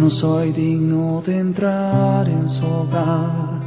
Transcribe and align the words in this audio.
no 0.00 0.08
soy 0.08 0.50
digno 0.52 1.20
de 1.20 1.38
entrar 1.38 2.26
en 2.26 2.48
su 2.48 2.64
hogar 2.64 3.60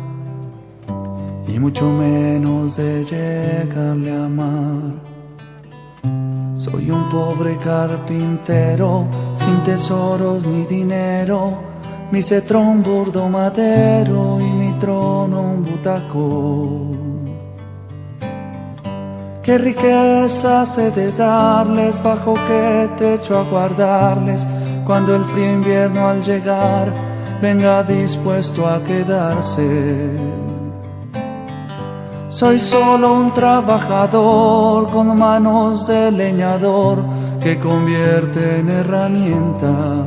y 1.47 1.59
mucho 1.59 1.85
menos 1.85 2.75
de 2.75 3.03
llegarle 3.03 4.11
a 4.11 4.25
amar. 4.25 4.93
Soy 6.55 6.89
un 6.89 7.07
pobre 7.09 7.55
carpintero 7.57 9.07
sin 9.35 9.61
tesoros 9.61 10.43
ni 10.47 10.65
dinero, 10.65 11.59
mi 12.09 12.23
cetro 12.23 12.61
un 12.61 12.81
burdo 12.81 13.29
madero 13.29 14.39
y 14.39 14.51
mi 14.53 14.71
trono 14.79 15.39
un 15.39 15.63
butacón. 15.63 17.03
Qué 19.43 19.57
riqueza 19.59 20.63
he 20.77 20.89
de 20.89 21.11
darles, 21.11 22.01
bajo 22.01 22.33
qué 22.47 22.89
techo 22.97 23.37
aguardarles, 23.37 24.47
cuando 24.85 25.15
el 25.15 25.23
frío 25.25 25.53
invierno 25.53 26.07
al 26.07 26.21
llegar 26.21 26.93
venga 27.41 27.83
dispuesto 27.83 28.67
a 28.67 28.83
quedarse. 28.83 30.09
Soy 32.27 32.57
solo 32.57 33.13
un 33.13 33.33
trabajador 33.33 34.89
con 34.89 35.17
manos 35.17 35.87
de 35.87 36.11
leñador 36.11 37.05
que 37.41 37.59
convierte 37.59 38.59
en 38.59 38.69
herramientas. 38.69 40.05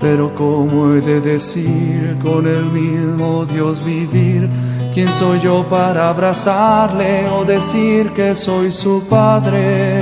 Pero 0.00 0.34
¿cómo 0.34 0.92
he 0.92 1.00
de 1.00 1.20
decir 1.20 2.18
con 2.20 2.48
el 2.48 2.64
mismo 2.64 3.44
Dios 3.44 3.84
vivir? 3.84 4.50
¿Quién 4.92 5.12
soy 5.12 5.38
yo 5.38 5.64
para 5.70 6.08
abrazarle 6.08 7.28
o 7.30 7.44
decir 7.44 8.10
que 8.10 8.34
soy 8.34 8.72
su 8.72 9.04
padre? 9.08 10.01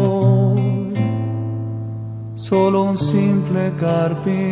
solo 2.41 2.81
un 2.81 2.97
simple 2.97 3.71
carpintero. 3.79 4.49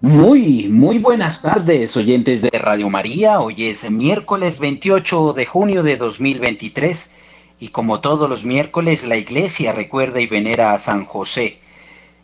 Muy, 0.00 0.68
muy 0.68 0.98
buenas 0.98 1.42
tardes, 1.42 1.96
oyentes 1.96 2.40
de 2.40 2.50
Radio 2.56 2.88
María. 2.88 3.40
Hoy 3.40 3.64
es 3.66 3.90
miércoles 3.90 4.60
28 4.60 5.32
de 5.32 5.44
junio 5.44 5.82
de 5.82 5.96
2023 5.96 7.14
y 7.58 7.68
como 7.68 8.00
todos 8.00 8.30
los 8.30 8.44
miércoles 8.44 9.04
la 9.04 9.16
iglesia 9.16 9.72
recuerda 9.72 10.20
y 10.20 10.28
venera 10.28 10.72
a 10.72 10.78
San 10.78 11.04
José 11.04 11.58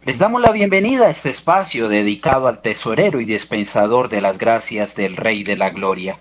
les 0.05 0.21
damos 0.21 0.41
la 0.41 0.53
bienvenida 0.53 1.07
a 1.07 1.11
este 1.11 1.31
espacio 1.31 1.89
dedicado 1.89 2.47
al 2.47 2.63
tesorero 2.63 3.21
y 3.21 3.25
dispensador 3.25 4.09
de 4.09 4.21
las 4.21 4.39
gracias 4.39 4.95
del 4.95 5.17
Rey 5.17 5.43
de 5.43 5.57
la 5.57 5.71
Gloria, 5.71 6.19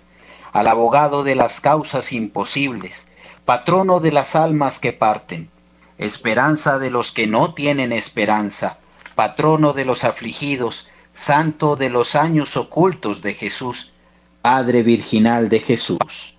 al 0.52 0.66
abogado 0.66 1.22
de 1.22 1.36
las 1.36 1.60
causas 1.60 2.12
imposibles, 2.12 3.07
patrono 3.48 3.98
de 3.98 4.12
las 4.12 4.36
almas 4.36 4.78
que 4.78 4.92
parten, 4.92 5.48
esperanza 5.96 6.78
de 6.78 6.90
los 6.90 7.12
que 7.12 7.26
no 7.26 7.54
tienen 7.54 7.92
esperanza, 7.92 8.76
patrono 9.14 9.72
de 9.72 9.86
los 9.86 10.04
afligidos, 10.04 10.90
santo 11.14 11.74
de 11.74 11.88
los 11.88 12.14
años 12.14 12.58
ocultos 12.58 13.22
de 13.22 13.32
Jesús, 13.32 13.90
Padre 14.42 14.82
Virginal 14.82 15.48
de 15.48 15.60
Jesús. 15.60 16.34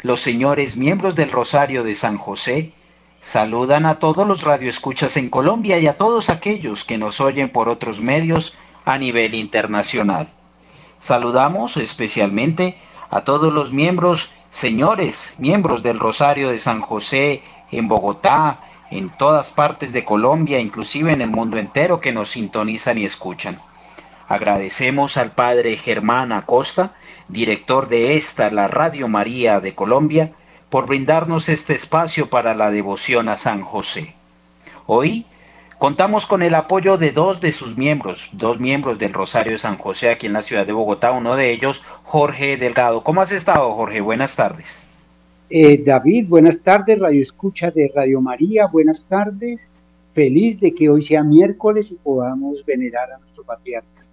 Los 0.00 0.22
señores 0.22 0.78
miembros 0.78 1.16
del 1.16 1.30
Rosario 1.30 1.84
de 1.84 1.94
San 1.94 2.16
José, 2.16 2.72
Saludan 3.20 3.84
a 3.84 3.98
todos 3.98 4.26
los 4.26 4.42
radioescuchas 4.42 5.18
en 5.18 5.28
Colombia 5.28 5.78
y 5.78 5.86
a 5.86 5.98
todos 5.98 6.30
aquellos 6.30 6.84
que 6.84 6.96
nos 6.96 7.20
oyen 7.20 7.50
por 7.50 7.68
otros 7.68 8.00
medios 8.00 8.54
a 8.86 8.96
nivel 8.96 9.34
internacional. 9.34 10.28
Saludamos 10.98 11.76
especialmente 11.76 12.78
a 13.10 13.20
todos 13.22 13.52
los 13.52 13.70
miembros, 13.70 14.30
señores, 14.54 15.34
miembros 15.38 15.82
del 15.82 15.98
Rosario 15.98 16.48
de 16.48 16.60
San 16.60 16.80
José 16.80 17.42
en 17.72 17.88
Bogotá, 17.88 18.60
en 18.88 19.10
todas 19.10 19.50
partes 19.50 19.92
de 19.92 20.04
Colombia, 20.04 20.60
inclusive 20.60 21.12
en 21.12 21.20
el 21.20 21.28
mundo 21.30 21.58
entero 21.58 22.00
que 22.00 22.12
nos 22.12 22.30
sintonizan 22.30 22.96
y 22.98 23.04
escuchan. 23.04 23.58
Agradecemos 24.28 25.16
al 25.16 25.32
Padre 25.32 25.76
Germán 25.76 26.30
Acosta, 26.30 26.92
director 27.26 27.88
de 27.88 28.16
esta, 28.16 28.48
la 28.50 28.68
Radio 28.68 29.08
María 29.08 29.58
de 29.58 29.74
Colombia, 29.74 30.30
por 30.70 30.86
brindarnos 30.86 31.48
este 31.48 31.74
espacio 31.74 32.30
para 32.30 32.54
la 32.54 32.70
devoción 32.70 33.28
a 33.28 33.36
San 33.36 33.62
José. 33.62 34.14
Hoy 34.86 35.26
contamos 35.84 36.24
con 36.24 36.40
el 36.40 36.54
apoyo 36.54 36.96
de 36.96 37.12
dos 37.12 37.42
de 37.42 37.52
sus 37.52 37.76
miembros, 37.76 38.30
dos 38.32 38.58
miembros 38.58 38.98
del 38.98 39.12
Rosario 39.12 39.52
de 39.52 39.58
San 39.58 39.76
José 39.76 40.08
aquí 40.08 40.26
en 40.26 40.32
la 40.32 40.40
ciudad 40.40 40.64
de 40.66 40.72
Bogotá, 40.72 41.12
uno 41.12 41.36
de 41.36 41.52
ellos, 41.52 41.82
Jorge 42.04 42.56
Delgado. 42.56 43.04
¿Cómo 43.04 43.20
has 43.20 43.32
estado, 43.32 43.70
Jorge? 43.72 44.00
Buenas 44.00 44.34
tardes. 44.34 44.86
Eh, 45.50 45.82
David, 45.84 46.26
buenas 46.26 46.62
tardes, 46.62 46.98
Radio 46.98 47.22
Escucha 47.22 47.70
de 47.70 47.92
Radio 47.94 48.22
María, 48.22 48.66
buenas 48.66 49.04
tardes. 49.04 49.70
Feliz 50.14 50.58
de 50.58 50.74
que 50.74 50.88
hoy 50.88 51.02
sea 51.02 51.22
miércoles 51.22 51.90
y 51.90 51.96
podamos 51.96 52.64
venerar 52.64 53.12
a 53.12 53.18
nuestro 53.18 53.44
patriarca. 53.44 54.06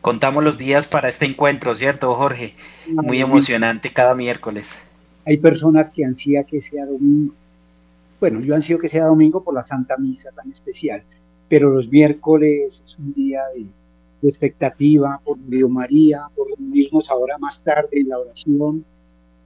Contamos 0.00 0.42
los 0.42 0.56
días 0.56 0.88
para 0.88 1.10
este 1.10 1.26
encuentro, 1.26 1.74
¿cierto, 1.74 2.14
Jorge? 2.14 2.54
Muy 2.88 3.20
emocionante 3.20 3.92
cada 3.92 4.14
miércoles. 4.14 4.82
Hay 5.26 5.36
personas 5.36 5.90
que 5.90 6.06
ansían 6.06 6.44
que 6.44 6.62
sea 6.62 6.86
domingo. 6.86 7.34
Bueno, 8.20 8.40
yo 8.40 8.54
ansío 8.54 8.78
que 8.78 8.88
sea 8.88 9.06
domingo 9.06 9.42
por 9.42 9.54
la 9.54 9.62
Santa 9.62 9.96
Misa 9.96 10.30
tan 10.32 10.50
especial, 10.50 11.02
pero 11.48 11.70
los 11.70 11.88
miércoles 11.88 12.82
es 12.84 12.98
un 12.98 13.12
día 13.12 13.42
de, 13.54 13.66
expectativa 14.26 15.20
por 15.22 15.36
Dios 15.46 15.70
María, 15.70 16.22
por 16.34 16.48
reunirnos 16.48 17.10
ahora 17.10 17.36
más 17.38 17.62
tarde 17.62 18.00
en 18.00 18.08
la 18.08 18.18
oración 18.18 18.84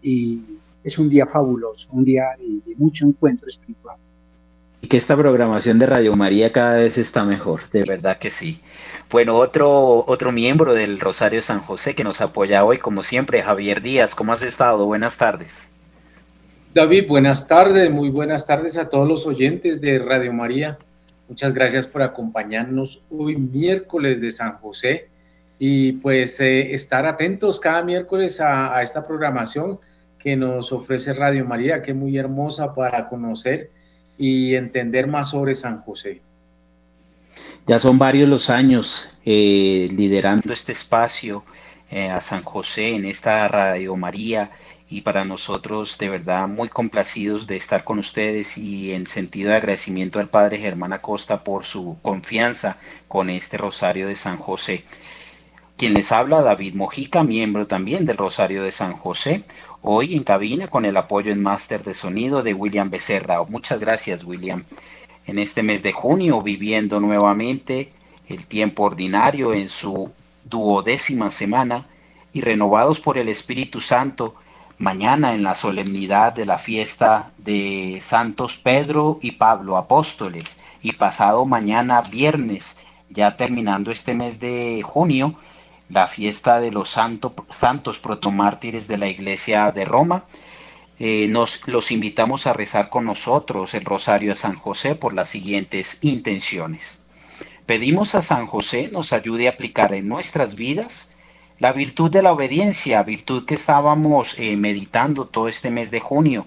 y 0.02 0.40
es 0.84 0.98
un 0.98 1.08
día 1.08 1.26
fabuloso, 1.26 1.88
un 1.92 2.04
día 2.04 2.26
de, 2.38 2.74
mucho 2.76 3.06
encuentro 3.06 3.48
espiritual. 3.48 3.96
Y 4.80 4.86
que 4.86 4.96
esta 4.96 5.16
programación 5.16 5.80
de 5.80 5.86
Radio 5.86 6.14
María 6.14 6.52
cada 6.52 6.76
vez 6.76 6.96
está 6.98 7.24
mejor, 7.24 7.68
de 7.72 7.82
verdad 7.82 8.18
que 8.18 8.30
sí. 8.30 8.60
Bueno, 9.10 9.36
otro, 9.36 10.04
otro 10.06 10.30
miembro 10.30 10.74
del 10.74 11.00
Rosario 11.00 11.42
San 11.42 11.60
José 11.60 11.96
que 11.96 12.04
nos 12.04 12.20
apoya 12.20 12.64
hoy, 12.64 12.78
como 12.78 13.02
siempre, 13.02 13.42
Javier 13.42 13.82
Díaz. 13.82 14.14
¿Cómo 14.14 14.32
has 14.32 14.42
estado? 14.42 14.86
Buenas 14.86 15.18
tardes. 15.18 15.68
David, 16.74 17.08
buenas 17.08 17.48
tardes, 17.48 17.90
muy 17.90 18.10
buenas 18.10 18.46
tardes 18.46 18.76
a 18.76 18.90
todos 18.90 19.08
los 19.08 19.26
oyentes 19.26 19.80
de 19.80 19.98
Radio 19.98 20.34
María. 20.34 20.76
Muchas 21.26 21.54
gracias 21.54 21.88
por 21.88 22.02
acompañarnos 22.02 23.02
hoy 23.10 23.36
miércoles 23.36 24.20
de 24.20 24.30
San 24.30 24.52
José 24.58 25.08
y 25.58 25.92
pues 25.92 26.38
eh, 26.40 26.74
estar 26.74 27.06
atentos 27.06 27.58
cada 27.58 27.82
miércoles 27.82 28.38
a, 28.42 28.82
esta 28.82 29.06
programación 29.06 29.78
que 30.18 30.36
nos 30.36 30.70
ofrece 30.70 31.14
Radio 31.14 31.46
María, 31.46 31.80
que 31.80 31.92
es 31.92 31.96
muy 31.96 32.18
hermosa 32.18 32.74
para 32.74 33.08
conocer 33.08 33.70
y 34.18 34.54
entender 34.54 35.06
más 35.06 35.30
sobre 35.30 35.54
San 35.54 35.80
José. 35.80 36.20
Ya 37.66 37.80
son 37.80 37.98
varios 37.98 38.28
los 38.28 38.50
años 38.50 39.08
eh, 39.24 39.88
liderando 39.90 40.52
este 40.52 40.72
espacio 40.72 41.44
eh, 41.90 42.10
a 42.10 42.20
San 42.20 42.42
José 42.42 42.94
en 42.94 43.06
esta 43.06 43.48
Radio 43.48 43.96
María 43.96 44.50
y 44.90 45.02
para 45.02 45.24
nosotros 45.24 45.98
de 45.98 46.08
verdad 46.08 46.48
muy 46.48 46.68
complacidos 46.68 47.46
de 47.46 47.56
estar 47.56 47.84
con 47.84 47.98
ustedes 47.98 48.56
y 48.56 48.92
en 48.92 49.06
sentido 49.06 49.50
de 49.50 49.56
agradecimiento 49.56 50.18
al 50.18 50.28
Padre 50.28 50.58
Germán 50.58 50.92
Acosta 50.92 51.44
por 51.44 51.64
su 51.64 51.98
confianza 52.02 52.78
con 53.06 53.30
este 53.30 53.56
Rosario 53.58 54.08
de 54.08 54.16
San 54.16 54.38
José. 54.38 54.84
Quien 55.76 55.94
les 55.94 56.10
habla, 56.10 56.42
David 56.42 56.74
Mojica, 56.74 57.22
miembro 57.22 57.66
también 57.66 58.06
del 58.06 58.16
Rosario 58.16 58.62
de 58.62 58.72
San 58.72 58.94
José, 58.94 59.44
hoy 59.82 60.14
en 60.16 60.24
cabina 60.24 60.68
con 60.68 60.84
el 60.84 60.96
apoyo 60.96 61.30
en 61.30 61.42
máster 61.42 61.84
de 61.84 61.94
sonido 61.94 62.42
de 62.42 62.54
William 62.54 62.90
Becerra. 62.90 63.42
Muchas 63.44 63.78
gracias, 63.78 64.24
William 64.24 64.64
en 65.28 65.38
este 65.38 65.62
mes 65.62 65.82
de 65.82 65.92
junio, 65.92 66.40
viviendo 66.40 67.00
nuevamente 67.00 67.92
el 68.28 68.46
tiempo 68.46 68.84
ordinario 68.84 69.52
en 69.52 69.68
su 69.68 70.10
duodécima 70.44 71.30
semana 71.30 71.86
y 72.32 72.40
renovados 72.40 72.98
por 72.98 73.18
el 73.18 73.28
Espíritu 73.28 73.82
Santo, 73.82 74.34
mañana 74.78 75.34
en 75.34 75.42
la 75.42 75.54
solemnidad 75.54 76.32
de 76.32 76.46
la 76.46 76.58
fiesta 76.58 77.30
de 77.38 77.98
Santos 78.00 78.56
Pedro 78.56 79.18
y 79.20 79.32
Pablo 79.32 79.76
Apóstoles 79.76 80.60
y 80.82 80.92
pasado 80.92 81.44
mañana 81.44 82.00
viernes, 82.02 82.80
ya 83.10 83.36
terminando 83.36 83.90
este 83.90 84.14
mes 84.14 84.38
de 84.40 84.82
junio, 84.84 85.34
la 85.88 86.06
fiesta 86.06 86.60
de 86.60 86.70
los 86.70 86.90
santos 86.90 87.98
protomártires 87.98 88.86
de 88.86 88.98
la 88.98 89.08
Iglesia 89.08 89.72
de 89.72 89.84
Roma 89.84 90.24
eh, 91.00 91.28
nos 91.28 91.66
los 91.68 91.92
invitamos 91.92 92.46
a 92.46 92.52
rezar 92.52 92.88
con 92.88 93.04
nosotros 93.04 93.72
el 93.74 93.84
Rosario 93.84 94.30
de 94.30 94.36
San 94.36 94.56
José 94.56 94.96
por 94.96 95.14
las 95.14 95.28
siguientes 95.28 95.98
intenciones. 96.02 97.04
Pedimos 97.66 98.14
a 98.14 98.22
San 98.22 98.46
José 98.46 98.90
nos 98.92 99.12
ayude 99.12 99.46
a 99.46 99.52
aplicar 99.52 99.94
en 99.94 100.08
nuestras 100.08 100.56
vidas 100.56 101.14
la 101.58 101.72
virtud 101.72 102.10
de 102.10 102.22
la 102.22 102.32
obediencia, 102.32 103.02
virtud 103.02 103.44
que 103.44 103.54
estábamos 103.54 104.38
eh, 104.38 104.56
meditando 104.56 105.26
todo 105.26 105.48
este 105.48 105.70
mes 105.70 105.90
de 105.90 106.00
junio, 106.00 106.46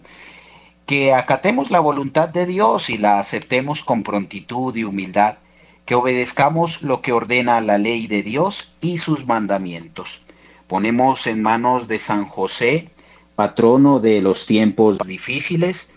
que 0.85 1.13
acatemos 1.13 1.71
la 1.71 1.79
voluntad 1.79 2.29
de 2.29 2.45
Dios 2.45 2.89
y 2.89 2.97
la 2.97 3.19
aceptemos 3.19 3.83
con 3.83 4.03
prontitud 4.03 4.75
y 4.75 4.83
humildad, 4.83 5.37
que 5.85 5.95
obedezcamos 5.95 6.81
lo 6.81 7.01
que 7.01 7.11
ordena 7.11 7.59
la 7.61 7.77
ley 7.77 8.07
de 8.07 8.23
Dios 8.23 8.73
y 8.81 8.99
sus 8.99 9.25
mandamientos. 9.25 10.21
Ponemos 10.67 11.27
en 11.27 11.41
manos 11.41 11.87
de 11.87 11.99
San 11.99 12.25
José, 12.25 12.89
patrono 13.35 13.99
de 13.99 14.21
los 14.21 14.45
tiempos 14.45 14.97
difíciles, 14.99 15.91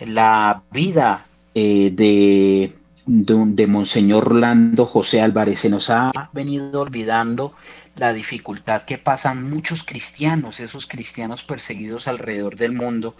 la 0.00 0.62
vida 0.70 1.26
eh, 1.54 1.90
de 1.92 2.72
de, 3.06 3.66
Monseñor 3.66 4.24
Rolando 4.24 4.84
José 4.86 5.20
Álvarez. 5.20 5.60
Se 5.60 5.70
nos 5.70 5.90
ha 5.90 6.10
venido 6.32 6.80
olvidando 6.80 7.54
la 7.96 8.12
dificultad 8.12 8.82
que 8.82 8.98
pasan 8.98 9.48
muchos 9.48 9.82
cristianos, 9.82 10.60
esos 10.60 10.86
cristianos 10.86 11.42
perseguidos 11.42 12.08
alrededor 12.08 12.56
del 12.56 12.72
mundo, 12.72 13.16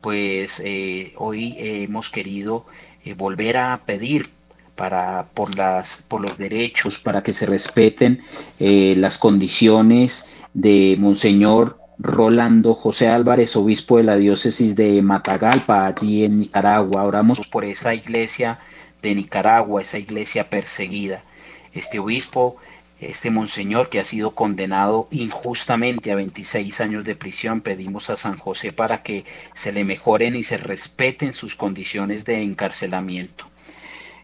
pues 0.00 0.60
eh, 0.64 1.12
hoy 1.16 1.54
hemos 1.58 2.10
querido 2.10 2.66
eh, 3.04 3.14
volver 3.14 3.56
a 3.56 3.80
pedir 3.84 4.30
para, 4.76 5.26
por, 5.34 5.56
las, 5.56 6.04
por 6.08 6.20
los 6.20 6.38
derechos, 6.38 6.98
para 6.98 7.22
que 7.22 7.32
se 7.32 7.46
respeten 7.46 8.24
eh, 8.58 8.94
las 8.96 9.18
condiciones 9.18 10.26
de 10.54 10.96
Monseñor 10.98 11.78
Rolando 11.98 12.74
José 12.74 13.08
Álvarez, 13.08 13.54
obispo 13.54 13.98
de 13.98 14.04
la 14.04 14.16
diócesis 14.16 14.74
de 14.74 15.02
Matagalpa, 15.02 15.86
allí 15.86 16.24
en 16.24 16.40
Nicaragua. 16.40 17.04
Oramos 17.04 17.46
por 17.46 17.64
esa 17.64 17.94
iglesia 17.94 18.58
de 19.02 19.14
Nicaragua, 19.14 19.82
esa 19.82 19.98
iglesia 19.98 20.48
perseguida. 20.48 21.22
Este 21.72 21.98
obispo, 21.98 22.56
este 23.02 23.30
monseñor 23.30 23.88
que 23.88 23.98
ha 23.98 24.04
sido 24.04 24.34
condenado 24.34 25.08
injustamente 25.10 26.12
a 26.12 26.14
26 26.14 26.80
años 26.80 27.04
de 27.04 27.16
prisión, 27.16 27.60
pedimos 27.60 28.10
a 28.10 28.16
San 28.16 28.38
José 28.38 28.72
para 28.72 29.02
que 29.02 29.24
se 29.54 29.72
le 29.72 29.84
mejoren 29.84 30.36
y 30.36 30.44
se 30.44 30.56
respeten 30.56 31.34
sus 31.34 31.56
condiciones 31.56 32.24
de 32.24 32.42
encarcelamiento. 32.42 33.46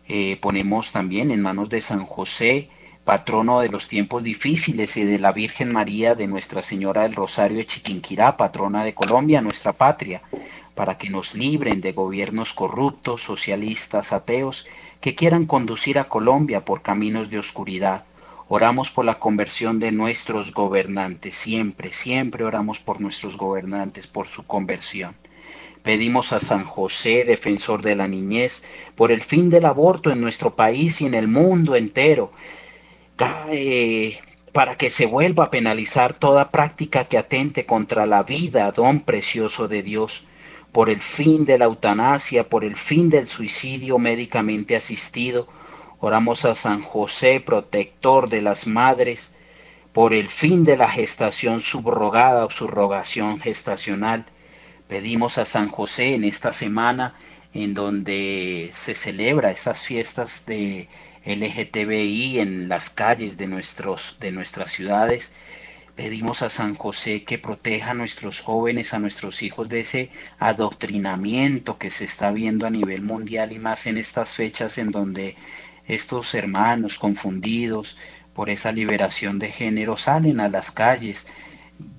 Eh, 0.07 0.39
ponemos 0.41 0.93
también 0.93 1.33
en 1.33 1.43
manos 1.43 1.69
de 1.69 1.81
San 1.81 2.05
José, 2.05 2.71
patrono 3.05 3.61
de 3.61 3.69
los 3.69 3.89
tiempos 3.89 4.23
difíciles 4.23 4.97
y 4.97 5.05
de 5.05 5.19
la 5.19 5.33
Virgen 5.33 5.73
María 5.73 6.15
de 6.15 6.29
Nuestra 6.29 6.63
Señora 6.63 7.03
del 7.03 7.15
Rosario 7.15 7.59
de 7.59 7.67
Chiquinquirá, 7.67 8.37
patrona 8.37 8.85
de 8.85 8.95
Colombia, 8.95 9.41
nuestra 9.41 9.73
patria, 9.73 10.23
para 10.75 10.97
que 10.99 11.11
nos 11.11 11.35
libren 11.35 11.81
de 11.81 11.93
gobiernos 11.93 12.53
corruptos, 12.53 13.23
socialistas, 13.23 14.13
ateos, 14.13 14.67
que 15.01 15.17
quieran 15.17 15.47
conducir 15.47 15.99
a 15.99 16.09
Colombia 16.09 16.65
por 16.65 16.83
caminos 16.83 17.31
de 17.31 17.41
oscuridad. 17.41 18.05
Oramos 18.51 18.91
por 18.91 19.05
la 19.05 19.19
conversión 19.19 19.79
de 19.79 19.93
nuestros 19.93 20.55
gobernantes, 20.55 21.37
siempre, 21.37 21.93
siempre 21.93 22.45
oramos 22.45 22.79
por 22.79 22.99
nuestros 23.01 23.37
gobernantes, 23.37 24.07
por 24.07 24.27
su 24.27 24.47
conversión. 24.47 25.15
Pedimos 25.83 26.33
a 26.33 26.41
San 26.41 26.65
José, 26.65 27.25
defensor 27.25 27.83
de 27.83 27.95
la 27.95 28.09
niñez, 28.09 28.65
por 28.97 29.13
el 29.13 29.21
fin 29.21 29.51
del 29.51 29.67
aborto 29.67 30.11
en 30.11 30.21
nuestro 30.21 30.57
país 30.57 31.01
y 31.03 31.07
en 31.07 31.15
el 31.15 31.29
mundo 31.29 31.77
entero, 31.77 32.33
para 33.17 34.77
que 34.77 34.91
se 34.91 35.07
vuelva 35.07 35.45
a 35.45 35.51
penalizar 35.51 36.17
toda 36.17 36.51
práctica 36.51 37.05
que 37.05 37.19
atente 37.19 37.67
contra 37.67 38.07
la 38.07 38.23
vida, 38.23 38.73
don 38.73 39.01
precioso 39.01 39.69
de 39.69 39.83
Dios 39.83 40.25
por 40.73 40.91
el 40.91 41.01
fin 41.01 41.45
de 41.45 41.59
la 41.59 41.67
eutanasia, 41.67 42.49
por 42.49 42.65
el 42.65 42.77
fin 42.77 43.11
del 43.11 43.27
suicidio 43.27 43.99
médicamente 43.99 44.77
asistido. 44.77 45.49
Oramos 46.01 46.45
a 46.45 46.55
San 46.55 46.83
José, 46.83 47.41
protector 47.41 48.29
de 48.29 48.41
las 48.41 48.67
madres, 48.67 49.35
por 49.93 50.15
el 50.15 50.29
fin 50.29 50.65
de 50.65 50.77
la 50.77 50.89
gestación 50.89 51.61
subrogada 51.61 52.45
o 52.45 52.51
subrogación 52.51 53.41
gestacional. 53.41 54.25
Pedimos 54.87 55.39
a 55.39 55.45
San 55.45 55.69
José 55.69 56.15
en 56.15 56.25
esta 56.25 56.53
semana 56.53 57.15
en 57.53 57.75
donde 57.75 58.71
se 58.75 58.95
celebra 58.95 59.51
estas 59.51 59.83
fiestas 59.83 60.47
de 60.47 60.89
LGTBI 61.25 62.41
en 62.41 62.69
las 62.69 62.91
calles 62.91 63.37
de, 63.37 63.49
nuestros, 63.49 64.17
de 64.21 64.31
nuestras 64.31 64.71
ciudades, 64.71 65.33
Pedimos 65.99 66.43
a 66.43 66.49
San 66.49 66.77
José 66.77 67.25
que 67.25 67.39
proteja 67.39 67.91
a 67.91 67.95
nuestros 67.95 68.41
jóvenes, 68.41 68.95
a 68.95 69.01
nuestros 69.01 69.43
hijos 69.43 69.69
de 69.69 69.81
ese 69.81 70.13
adoctrinamiento 70.39 71.77
que 71.77 71.91
se 71.91 72.05
está 72.05 72.31
viendo 72.31 72.69
a 72.69 72.71
nivel 72.71 73.03
mundial 73.03 73.51
y 73.51 73.59
más 73.59 73.85
en 73.89 73.99
estas 73.99 74.37
fechas 74.37 74.79
en 74.79 74.93
donde 74.93 75.35
estos 75.89 76.35
hermanos 76.35 76.99
confundidos 76.99 77.97
por 78.35 78.51
esa 78.51 78.71
liberación 78.71 79.39
de 79.39 79.49
género 79.49 79.97
salen 79.97 80.39
a 80.39 80.49
las 80.49 80.71
calles 80.71 81.27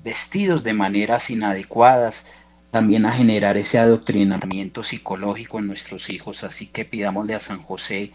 vestidos 0.03 0.63
de 0.63 0.73
maneras 0.73 1.29
inadecuadas, 1.29 2.27
también 2.71 3.05
a 3.05 3.13
generar 3.13 3.57
ese 3.57 3.79
adoctrinamiento 3.79 4.83
psicológico 4.83 5.59
en 5.59 5.67
nuestros 5.67 6.09
hijos. 6.09 6.43
Así 6.43 6.67
que 6.67 6.85
pidámosle 6.85 7.35
a 7.35 7.39
San 7.39 7.59
José 7.59 8.11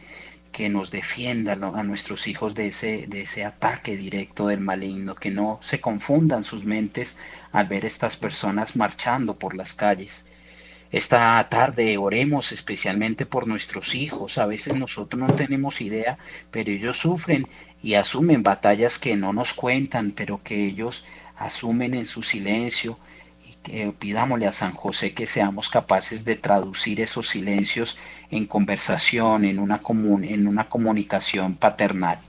que 0.53 0.69
nos 0.69 0.93
defienda 0.93 1.55
a 1.55 1.83
nuestros 1.83 2.29
hijos 2.29 2.55
de 2.55 2.69
ese, 2.69 3.07
de 3.09 3.23
ese 3.23 3.45
ataque 3.45 3.97
directo 3.97 4.47
del 4.47 4.61
maligno, 4.61 5.17
que 5.17 5.31
no 5.31 5.59
se 5.63 5.81
confundan 5.81 6.45
sus 6.45 6.65
mentes 6.65 7.19
al 7.51 7.67
ver 7.67 7.85
estas 7.85 8.17
personas 8.17 8.77
marchando 8.77 9.37
por 9.37 9.57
las 9.57 9.75
calles. 9.75 10.27
Esta 10.95 11.45
tarde 11.51 11.99
oremos 11.99 12.53
especialmente 12.53 13.27
por 13.27 13.49
nuestros 13.49 13.97
hijos. 13.97 14.39
A 14.39 14.47
veces 14.47 14.77
nosotros 14.77 15.21
no 15.21 15.35
tenemos 15.35 15.81
idea, 15.81 16.19
pero 16.53 16.71
ellos 16.71 16.99
sufren 16.99 17.49
y 17.83 17.95
asumen 17.95 18.45
batallas 18.45 19.01
que 19.01 19.17
no 19.17 19.33
nos 19.33 19.55
cuentan, 19.55 20.13
pero 20.13 20.41
que 20.45 20.65
ellos 20.65 21.05
asumen 21.37 21.95
en 21.95 22.07
su 22.07 22.23
silencio 22.23 22.97
pidámosle 23.99 24.47
a 24.47 24.53
San 24.53 24.73
José 24.73 25.15
que 25.15 25.27
seamos 25.27 25.69
capaces 25.69 26.25
de 26.25 26.37
traducir 26.37 27.01
esos 27.01 27.29
silencios 27.29 27.99
en 28.31 28.45
conversación, 28.45 29.45
en 29.45 29.59
una, 29.59 29.81
en 30.23 30.47
una 30.47 30.69
comunicación 30.69 31.57
paternal. 31.57 32.21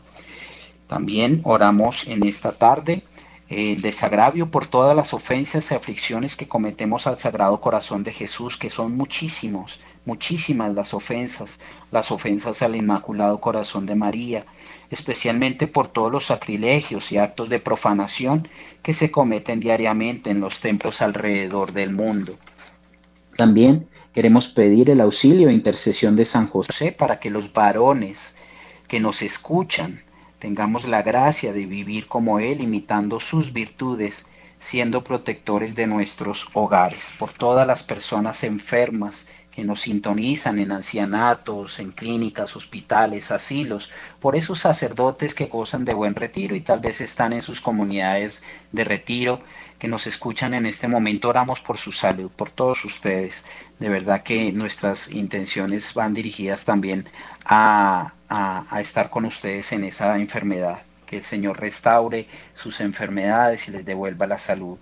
También 0.88 1.42
oramos 1.44 2.08
en 2.08 2.26
esta 2.26 2.54
tarde 2.54 3.04
el 3.50 3.82
desagravio 3.82 4.50
por 4.50 4.68
todas 4.68 4.96
las 4.96 5.14
ofensas 5.14 5.70
y 5.70 5.76
aflicciones 5.76 6.36
que 6.36 6.48
cometemos 6.48 7.06
al 7.06 7.20
Sagrado 7.20 7.62
Corazón 7.62 8.04
de 8.04 8.12
Jesús, 8.12 8.58
que 8.58 8.72
son 8.72 8.98
muchísimos, 8.98 9.80
muchísimas 10.06 10.74
las 10.74 10.94
ofensas, 10.94 11.60
las 11.92 12.12
ofensas 12.12 12.62
al 12.64 12.76
Inmaculado 12.76 13.40
Corazón 13.40 13.86
de 13.86 13.96
María, 13.96 14.46
especialmente 14.90 15.68
por 15.68 15.88
todos 15.88 16.12
los 16.12 16.26
sacrilegios 16.26 17.12
y 17.12 17.18
actos 17.18 17.50
de 17.50 17.60
profanación 17.60 18.48
que 18.82 18.94
se 18.94 19.12
cometen 19.12 19.60
diariamente 19.60 20.32
en 20.32 20.40
los 20.40 20.60
templos 20.60 21.02
alrededor 21.02 21.72
del 21.72 21.92
mundo. 21.92 22.38
También 23.36 23.88
queremos 24.14 24.48
pedir 24.48 24.90
el 24.90 25.02
auxilio 25.02 25.50
e 25.50 25.54
intercesión 25.54 26.16
de 26.16 26.26
San 26.26 26.48
José 26.48 26.92
para 26.92 27.20
que 27.20 27.30
los 27.30 27.54
varones 27.54 28.38
que 28.88 29.00
nos 29.00 29.22
escuchan 29.22 30.04
tengamos 30.40 30.86
la 30.86 31.02
gracia 31.02 31.54
de 31.54 31.66
vivir 31.66 32.08
como 32.08 32.40
Él, 32.40 32.62
imitando 32.62 33.20
sus 33.20 33.54
virtudes, 33.54 34.28
siendo 34.60 35.04
protectores 35.04 35.76
de 35.76 35.88
nuestros 35.88 36.48
hogares, 36.54 37.14
por 37.18 37.32
todas 37.32 37.68
las 37.68 37.84
personas 37.84 38.44
enfermas 38.44 39.28
que 39.56 39.64
nos 39.64 39.82
sintonizan 39.82 40.60
en 40.60 40.74
ancianatos, 40.74 41.80
en 41.80 41.94
clínicas, 41.94 42.58
hospitales, 42.58 43.32
asilos, 43.32 43.90
por 44.20 44.36
esos 44.36 44.60
sacerdotes 44.60 45.34
que 45.34 45.46
gozan 45.46 45.86
de 45.86 45.94
buen 45.94 46.14
retiro 46.14 46.56
y 46.56 46.62
tal 46.62 46.82
vez 46.82 47.00
están 47.00 47.32
en 47.32 47.42
sus 47.42 47.62
comunidades 47.62 48.44
de 48.74 48.84
retiro, 48.84 49.40
que 49.80 49.88
nos 49.88 50.08
escuchan 50.08 50.54
en 50.54 50.66
este 50.66 50.90
momento. 50.90 51.30
Oramos 51.30 51.62
por 51.62 51.78
su 51.78 51.94
salud, 51.94 52.30
por 52.36 52.50
todos 52.50 52.84
ustedes. 52.84 53.46
De 53.80 53.88
verdad 53.88 54.24
que 54.24 54.52
nuestras 54.52 55.14
intenciones 55.14 55.94
van 55.94 56.14
dirigidas 56.14 56.66
también 56.66 57.08
a, 57.46 58.12
a 58.28 58.82
estar 58.82 59.10
con 59.10 59.24
ustedes 59.24 59.72
en 59.72 59.86
esa 59.86 60.18
enfermedad. 60.18 60.82
Que 61.06 61.18
el 61.18 61.24
Señor 61.24 61.62
restaure 61.62 62.28
sus 62.54 62.82
enfermedades 62.82 63.70
y 63.70 63.72
les 63.72 63.86
devuelva 63.86 64.28
la 64.28 64.38
salud. 64.38 64.78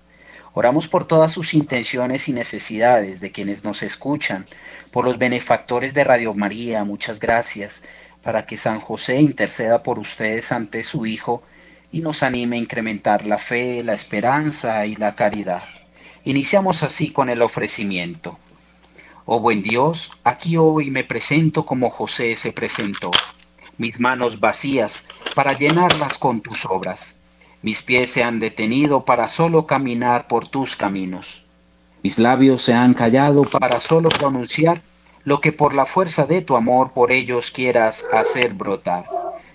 Oramos 0.56 0.88
por 0.88 1.08
todas 1.08 1.32
sus 1.32 1.56
intenciones 1.56 2.30
y 2.30 2.34
necesidades 2.34 3.20
de 3.20 3.32
quienes 3.32 3.64
nos 3.64 3.82
escuchan, 3.82 4.46
por 4.92 5.04
los 5.04 5.18
benefactores 5.18 5.96
de 5.96 6.04
Radio 6.04 6.36
María, 6.36 6.84
muchas 6.84 7.20
gracias, 7.20 7.84
para 8.22 8.46
que 8.46 8.58
San 8.58 8.80
José 8.80 9.20
interceda 9.20 9.82
por 9.82 9.98
ustedes 9.98 10.52
ante 10.52 10.84
su 10.84 11.08
Hijo 11.08 11.42
y 11.92 12.02
nos 12.02 12.22
anime 12.22 12.58
a 12.58 12.60
incrementar 12.60 13.26
la 13.26 13.40
fe, 13.40 13.84
la 13.84 13.96
esperanza 13.96 14.86
y 14.86 14.96
la 14.96 15.16
caridad. 15.16 15.64
Iniciamos 16.24 16.84
así 16.84 17.12
con 17.12 17.30
el 17.30 17.42
ofrecimiento. 17.42 18.38
Oh 19.26 19.40
buen 19.40 19.64
Dios, 19.64 20.12
aquí 20.24 20.56
hoy 20.58 20.92
me 20.92 21.04
presento 21.04 21.66
como 21.66 21.90
José 21.90 22.36
se 22.36 22.54
presentó, 22.54 23.10
mis 23.80 24.00
manos 24.00 24.40
vacías 24.40 25.08
para 25.34 25.54
llenarlas 25.54 26.20
con 26.20 26.42
tus 26.42 26.64
obras 26.66 27.23
mis 27.64 27.82
pies 27.82 28.12
se 28.12 28.24
han 28.24 28.40
detenido 28.40 29.06
para 29.06 29.28
solo 29.28 29.66
caminar 29.66 30.28
por 30.28 30.48
tus 30.50 30.76
caminos. 30.76 31.46
Mis 32.04 32.20
labios 32.20 32.62
se 32.62 32.74
han 32.74 32.94
callado 32.94 33.44
para 33.44 33.80
solo 33.80 34.10
pronunciar 34.10 34.82
lo 35.24 35.40
que 35.40 35.54
por 35.54 35.74
la 35.74 35.86
fuerza 35.86 36.26
de 36.26 36.42
tu 36.42 36.58
amor 36.58 36.92
por 36.92 37.14
ellos 37.14 37.52
quieras 37.52 38.06
hacer 38.12 38.54
brotar. 38.54 39.06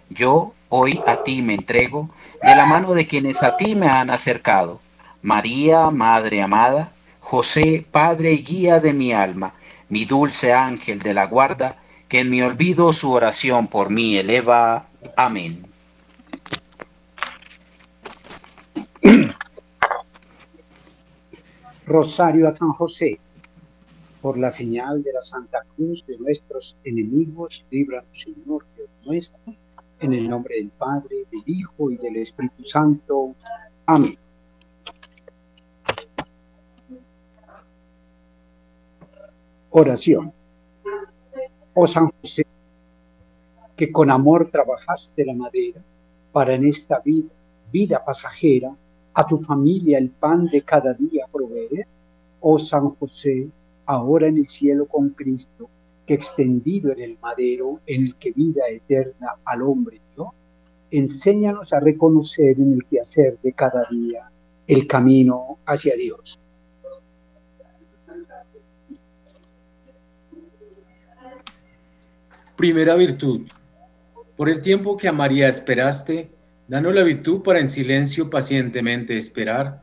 Yo 0.09 0.55
hoy 0.71 1.01
a 1.07 1.23
ti 1.23 1.43
me 1.43 1.55
entrego 1.55 2.09
de 2.43 2.57
la 2.57 2.65
mano 2.65 2.95
de 2.95 3.07
quienes 3.07 3.43
a 3.43 3.59
ti 3.59 3.75
me 3.75 3.89
han 3.89 4.09
acercado. 4.09 4.81
María, 5.21 5.91
Madre 5.91 6.41
amada, 6.41 6.91
José, 7.21 7.85
Padre 7.91 8.33
y 8.33 8.43
guía 8.43 8.81
de 8.81 8.95
mi 8.95 9.13
alma, 9.13 9.53
mi 9.91 10.07
dulce 10.07 10.55
ángel 10.55 10.99
de 11.01 11.13
la 11.13 11.27
guarda, 11.27 11.77
que 12.09 12.21
en 12.21 12.31
mi 12.31 12.41
olvido 12.41 12.95
su 12.95 13.13
oración 13.13 13.67
por 13.67 13.91
mí 13.91 14.17
eleva. 14.17 14.87
Amén. 15.15 15.68
Rosario 21.89 22.47
a 22.47 22.55
San 22.55 22.73
José, 22.73 23.19
por 24.21 24.37
la 24.37 24.51
señal 24.51 25.03
de 25.03 25.11
la 25.11 25.23
Santa 25.23 25.65
Cruz 25.75 26.05
de 26.07 26.19
nuestros 26.19 26.77
enemigos, 26.85 27.65
líbranos, 27.71 28.11
Señor 28.13 28.67
Dios 28.77 28.91
nuestro, 29.07 29.55
en 29.99 30.13
el 30.13 30.29
nombre 30.29 30.57
del 30.57 30.69
Padre, 30.69 31.25
del 31.33 31.43
Hijo 31.47 31.91
y 31.91 31.97
del 31.97 32.17
Espíritu 32.17 32.63
Santo. 32.65 33.35
Amén. 33.87 34.13
Oración. 39.71 40.33
Oh 41.73 41.87
San 41.87 42.11
José, 42.21 42.45
que 43.75 43.91
con 43.91 44.11
amor 44.11 44.51
trabajaste 44.51 45.25
la 45.25 45.35
madera 45.35 45.81
para 46.33 46.55
en 46.55 46.67
esta 46.67 46.99
vida, 46.99 47.31
vida 47.73 48.05
pasajera, 48.05 48.77
a 49.15 49.27
tu 49.27 49.39
familia 49.39 49.99
el 49.99 50.11
pan 50.11 50.47
de 50.47 50.63
cada 50.63 50.93
día 50.93 51.27
Oh 52.41 52.59
San 52.59 52.91
José, 52.91 53.49
ahora 53.87 54.29
en 54.29 54.39
el 54.39 54.49
cielo 54.49 54.87
con 54.87 55.11
Cristo, 55.11 55.69
que 56.07 56.15
extendido 56.15 56.93
en 56.93 57.01
el 57.01 57.19
madero 57.21 57.81
en 57.87 58.05
el 58.05 58.17
que 58.17 58.33
vida 58.33 58.63
eterna 58.69 59.35
al 59.45 59.63
hombre 59.63 60.01
dio, 60.15 60.33
enséñanos 60.91 61.73
a 61.73 61.81
reconocer 61.81 62.59
en 62.59 62.75
el 62.75 62.85
quehacer 62.85 63.39
de 63.43 63.53
cada 63.53 63.87
día 63.91 64.31
el 64.67 64.87
camino 64.87 65.59
hacia 65.67 65.95
Dios. 65.97 66.39
Primera 72.57 72.97
virtud. 72.97 73.47
Por 74.37 74.49
el 74.49 74.61
tiempo 74.61 74.97
que 74.97 75.09
a 75.09 75.13
María 75.13 75.47
esperaste, 75.49 76.31
danos 76.67 76.95
la 76.95 77.03
virtud 77.03 77.43
para 77.43 77.61
en 77.61 77.69
silencio 77.69 78.29
pacientemente 78.29 79.17
esperar, 79.17 79.83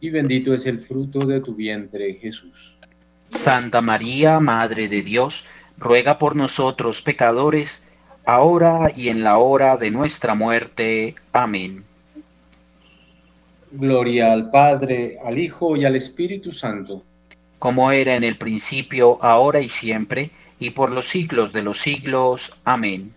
bendito 0.00 0.54
es 0.54 0.66
el 0.66 0.78
fruto 0.78 1.20
de 1.20 1.40
tu 1.40 1.54
vientre, 1.54 2.14
Jesús. 2.14 2.76
Santa 3.32 3.80
María, 3.80 4.40
Madre 4.40 4.88
de 4.88 5.02
Dios, 5.02 5.46
ruega 5.78 6.18
por 6.18 6.36
nosotros 6.36 7.02
pecadores, 7.02 7.84
ahora 8.24 8.90
y 8.94 9.08
en 9.08 9.22
la 9.22 9.38
hora 9.38 9.76
de 9.76 9.90
nuestra 9.90 10.34
muerte. 10.34 11.14
Amén. 11.32 11.84
Gloria 13.72 14.32
al 14.32 14.50
Padre, 14.50 15.18
al 15.24 15.38
Hijo 15.38 15.76
y 15.76 15.84
al 15.84 15.96
Espíritu 15.96 16.52
Santo. 16.52 17.02
Como 17.58 17.90
era 17.90 18.14
en 18.14 18.24
el 18.24 18.36
principio, 18.36 19.22
ahora 19.22 19.60
y 19.60 19.68
siempre, 19.68 20.30
y 20.58 20.70
por 20.70 20.90
los 20.90 21.08
siglos 21.08 21.52
de 21.52 21.62
los 21.62 21.78
siglos. 21.78 22.56
Amén. 22.64 23.12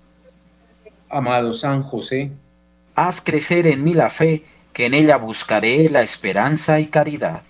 Amado 1.09 1.53
San 1.53 1.81
José, 1.81 2.31
haz 2.95 3.21
crecer 3.21 3.65
en 3.67 3.83
mí 3.83 3.93
la 3.93 4.09
fe, 4.09 4.43
que 4.73 4.85
en 4.85 4.93
ella 4.93 5.17
buscaré 5.17 5.89
la 5.89 6.01
esperanza 6.01 6.79
y 6.79 6.87
caridad. 6.87 7.41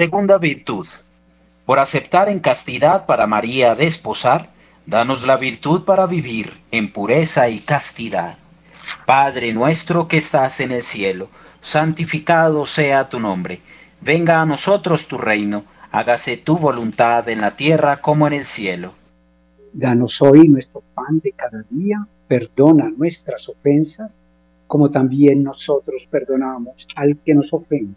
Segunda 0.00 0.38
virtud. 0.38 0.86
Por 1.66 1.78
aceptar 1.78 2.30
en 2.30 2.40
castidad 2.40 3.04
para 3.04 3.26
María 3.26 3.74
desposar, 3.74 4.48
danos 4.86 5.26
la 5.26 5.36
virtud 5.36 5.84
para 5.84 6.06
vivir 6.06 6.54
en 6.70 6.90
pureza 6.90 7.50
y 7.50 7.58
castidad. 7.58 8.38
Padre 9.04 9.52
nuestro 9.52 10.08
que 10.08 10.16
estás 10.16 10.60
en 10.60 10.72
el 10.72 10.84
cielo, 10.84 11.28
santificado 11.60 12.64
sea 12.64 13.10
tu 13.10 13.20
nombre. 13.20 13.60
Venga 14.00 14.40
a 14.40 14.46
nosotros 14.46 15.06
tu 15.06 15.18
reino, 15.18 15.64
hágase 15.92 16.38
tu 16.38 16.56
voluntad 16.56 17.28
en 17.28 17.42
la 17.42 17.54
tierra 17.54 18.00
como 18.00 18.26
en 18.26 18.32
el 18.32 18.46
cielo. 18.46 18.94
Danos 19.74 20.22
hoy 20.22 20.48
nuestro 20.48 20.82
pan 20.94 21.20
de 21.22 21.32
cada 21.32 21.62
día, 21.68 22.06
perdona 22.26 22.88
nuestras 22.88 23.50
ofensas, 23.50 24.10
como 24.66 24.90
también 24.90 25.42
nosotros 25.42 26.08
perdonamos 26.10 26.88
al 26.96 27.18
que 27.18 27.34
nos 27.34 27.52
ofende 27.52 27.96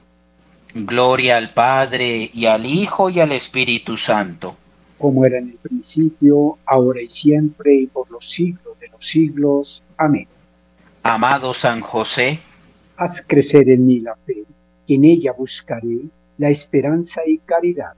Gloria 0.73 1.37
al 1.37 1.53
Padre, 1.53 2.29
y 2.33 2.45
al 2.45 2.65
Hijo, 2.65 3.09
y 3.09 3.19
al 3.19 3.31
Espíritu 3.31 3.97
Santo. 3.97 4.55
Como 4.97 5.25
era 5.25 5.39
en 5.39 5.49
el 5.49 5.55
principio, 5.55 6.59
ahora 6.65 7.01
y 7.01 7.09
siempre, 7.09 7.73
y 7.75 7.87
por 7.87 8.09
los 8.11 8.29
siglos 8.29 8.79
de 8.79 8.87
los 8.89 9.05
siglos. 9.05 9.83
Amén. 9.97 10.27
Amado 11.03 11.53
San 11.53 11.81
José, 11.81 12.39
haz 12.95 13.25
crecer 13.27 13.69
en 13.69 13.87
mí 13.87 13.99
la 13.99 14.15
fe, 14.15 14.43
que 14.85 14.93
en 14.93 15.05
ella 15.05 15.31
buscaré 15.31 16.01
la 16.37 16.49
esperanza 16.49 17.21
y 17.25 17.39
caridad. 17.39 17.93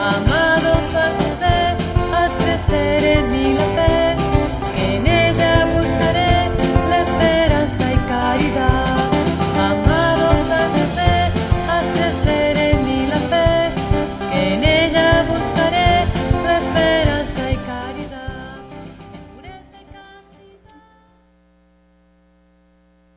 Amado 0.00 0.80
San 0.90 1.18
José, 1.18 1.76
haz 2.12 2.32
crecer 2.32 3.04
en 3.04 3.32
mí 3.32 3.54
la 3.54 3.63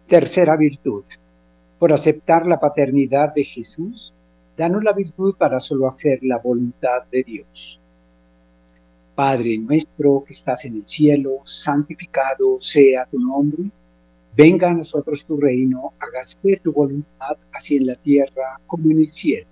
Tercera 0.08 0.56
virtud. 0.56 1.04
Por 1.78 1.92
aceptar 1.92 2.46
la 2.46 2.58
paternidad 2.58 3.34
de 3.34 3.44
Jesús, 3.44 4.14
danos 4.56 4.82
la 4.82 4.94
virtud 4.94 5.36
para 5.38 5.60
solo 5.60 5.86
hacer 5.86 6.20
la 6.22 6.38
voluntad 6.38 7.04
de 7.12 7.24
Dios. 7.24 7.78
Padre 9.14 9.58
nuestro 9.58 10.24
que 10.26 10.32
estás 10.32 10.64
en 10.64 10.78
el 10.78 10.88
cielo, 10.88 11.42
santificado 11.44 12.56
sea 12.62 13.06
tu 13.06 13.20
nombre. 13.20 13.64
Venga 14.34 14.72
a 14.72 14.74
nosotros 14.74 15.26
tu 15.26 15.36
reino, 15.36 15.92
hágase 16.00 16.56
tu 16.64 16.72
voluntad, 16.72 17.36
así 17.52 17.76
en 17.76 17.88
la 17.88 17.96
tierra 17.96 18.62
como 18.66 18.90
en 18.90 19.00
el 19.00 19.12
cielo. 19.12 19.48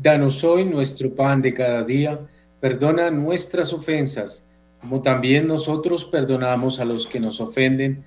Danos 0.00 0.42
hoy 0.42 0.64
nuestro 0.64 1.14
pan 1.14 1.42
de 1.42 1.52
cada 1.52 1.84
día, 1.84 2.18
perdona 2.60 3.10
nuestras 3.10 3.74
ofensas, 3.74 4.42
como 4.80 5.02
también 5.02 5.46
nosotros 5.46 6.06
perdonamos 6.06 6.80
a 6.80 6.86
los 6.86 7.06
que 7.06 7.20
nos 7.20 7.42
ofenden. 7.42 8.06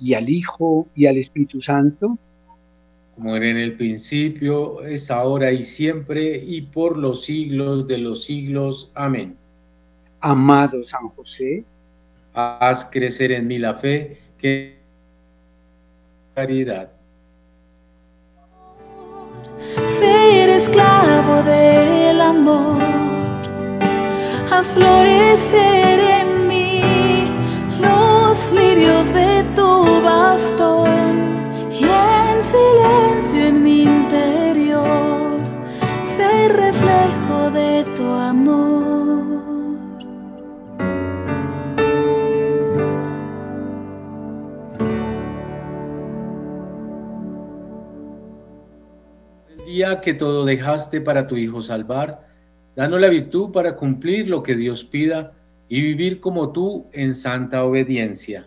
y 0.00 0.14
al 0.14 0.28
Hijo, 0.28 0.88
y 0.94 1.06
al 1.06 1.18
Espíritu 1.18 1.60
Santo, 1.60 2.18
como 3.20 3.36
era 3.36 3.50
en 3.50 3.58
el 3.58 3.74
principio, 3.74 4.82
es 4.82 5.10
ahora 5.10 5.52
y 5.52 5.62
siempre, 5.62 6.42
y 6.42 6.62
por 6.62 6.96
los 6.96 7.24
siglos 7.24 7.86
de 7.86 7.98
los 7.98 8.24
siglos. 8.24 8.90
Amén. 8.94 9.36
Amado 10.20 10.82
San 10.84 11.08
José, 11.10 11.64
Haz 12.32 12.88
crecer 12.90 13.32
en 13.32 13.46
mí 13.46 13.58
la 13.58 13.74
fe, 13.74 14.18
que 14.38 14.78
caridad. 16.34 16.92
ser 19.98 20.48
esclavo 20.48 21.42
del 21.42 22.20
amor. 22.20 22.80
Haz 24.50 24.72
florecer 24.72 26.00
en 26.20 26.48
mí 26.48 27.28
los 27.80 28.52
lirios 28.52 29.12
de 29.12 29.29
bastón 30.02 31.38
y 31.70 31.84
en 31.84 32.42
silencio 32.42 33.46
en 33.46 33.62
mi 33.62 33.82
interior 33.82 35.38
ser 36.16 36.52
reflejo 36.52 37.50
de 37.50 37.84
tu 37.96 38.04
amor. 38.04 39.20
El 49.48 49.64
día 49.66 50.00
que 50.00 50.14
todo 50.14 50.44
dejaste 50.44 51.00
para 51.00 51.26
tu 51.26 51.36
Hijo 51.36 51.60
salvar, 51.60 52.26
danos 52.74 53.00
la 53.00 53.08
virtud 53.08 53.52
para 53.52 53.76
cumplir 53.76 54.28
lo 54.28 54.42
que 54.42 54.56
Dios 54.56 54.84
pida 54.84 55.32
y 55.68 55.80
vivir 55.82 56.20
como 56.20 56.52
tú 56.52 56.88
en 56.92 57.14
santa 57.14 57.64
obediencia. 57.64 58.46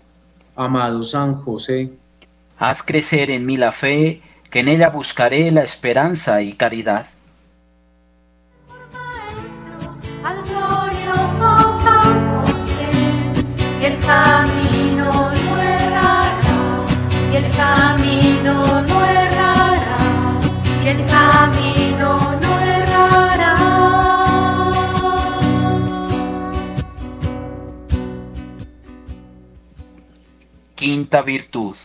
Amado 0.55 1.03
San 1.03 1.33
José, 1.33 1.91
Haz 2.57 2.83
crecer 2.83 3.31
en 3.31 3.45
mí 3.45 3.57
la 3.57 3.71
fe, 3.71 4.21
que 4.51 4.59
en 4.59 4.67
ella 4.67 4.89
buscaré 4.89 5.49
la 5.49 5.63
esperanza 5.63 6.41
y 6.43 6.53
caridad. 6.53 7.07
al 10.23 10.43
glorioso 10.43 11.81
San 11.83 12.29
José, 12.29 12.91
y 13.81 13.85
el 13.85 13.97
camino 13.97 15.31
no 15.31 15.61
errará, 15.61 16.37
y 17.31 17.35
el 17.35 17.49
camino 17.55 18.81
no 18.81 19.05
errará, 19.05 19.97
y 20.83 20.87
el 20.87 21.05
camino 21.05 21.70
Quinta 30.81 31.21
virtud. 31.21 31.75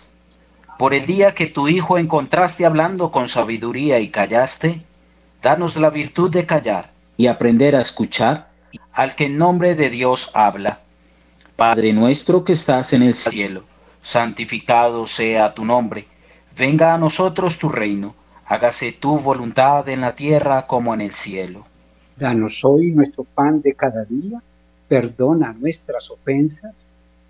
Por 0.79 0.95
el 0.95 1.05
día 1.05 1.35
que 1.35 1.49
tu 1.49 1.69
Hijo 1.69 1.99
encontraste 1.99 2.65
hablando 2.65 3.11
con 3.11 3.29
sabiduría 3.29 4.01
y 4.01 4.09
callaste, 4.09 4.81
danos 5.43 5.77
la 5.77 5.91
virtud 5.91 6.31
de 6.31 6.47
callar 6.47 6.93
y 7.19 7.27
aprender 7.27 7.77
a 7.77 7.83
escuchar 7.83 8.49
al 8.95 9.15
que 9.15 9.27
en 9.27 9.37
nombre 9.37 9.75
de 9.75 9.91
Dios 9.91 10.31
habla. 10.33 10.81
Padre 11.57 11.93
nuestro 11.93 12.43
que 12.43 12.55
estás 12.55 12.95
en 12.95 13.03
el 13.03 13.15
cielo, 13.15 13.65
santificado 14.01 15.07
sea 15.07 15.53
tu 15.53 15.67
nombre. 15.67 16.07
Venga 16.57 16.95
a 16.95 16.99
nosotros 16.99 17.59
tu 17.59 17.69
reino. 17.69 18.15
Hágase 18.47 18.93
tu 18.93 19.19
voluntad 19.19 19.87
en 19.91 20.01
la 20.01 20.17
tierra 20.17 20.67
como 20.67 20.95
en 20.95 21.03
el 21.03 21.13
cielo. 21.13 21.67
danos 22.17 22.65
hoy 22.65 22.93
nuestro 22.93 23.25
pan 23.25 23.61
de 23.61 23.75
cada 23.75 24.07
día, 24.07 24.43
perdona 24.89 25.53
nuestras 25.53 26.11
ofensas, 26.11 26.87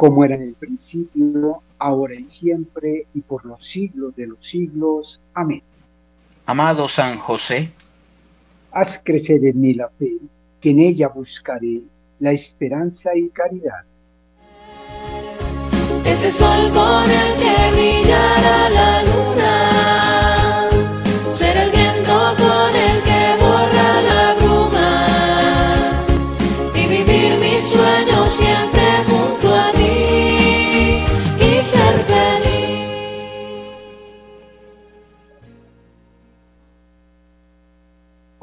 Como 0.00 0.24
era 0.24 0.34
en 0.34 0.40
el 0.40 0.54
principio, 0.54 1.60
ahora 1.78 2.14
y 2.14 2.24
siempre, 2.24 3.04
y 3.12 3.20
por 3.20 3.44
los 3.44 3.66
siglos 3.66 4.16
de 4.16 4.28
los 4.28 4.38
siglos. 4.40 5.20
Amén. 5.34 5.62
Amado 6.46 6.88
San 6.88 7.18
José, 7.18 7.70
Haz 8.72 9.02
crecer 9.04 9.44
en 9.44 9.60
mí 9.60 9.74
la 9.74 9.90
fe, 9.90 10.16
que 10.58 10.70
en 10.70 10.80
ella 10.80 11.08
buscaré 11.08 11.82
la 12.18 12.32
esperanza 12.32 13.14
y 13.14 13.28
caridad. 13.28 13.84
Ese 16.06 16.30
sol 16.30 16.70
con 16.72 17.04
el 17.04 17.34
que 17.36 17.70
brillará 17.74 18.70
la 18.70 19.02
luna 19.02 19.69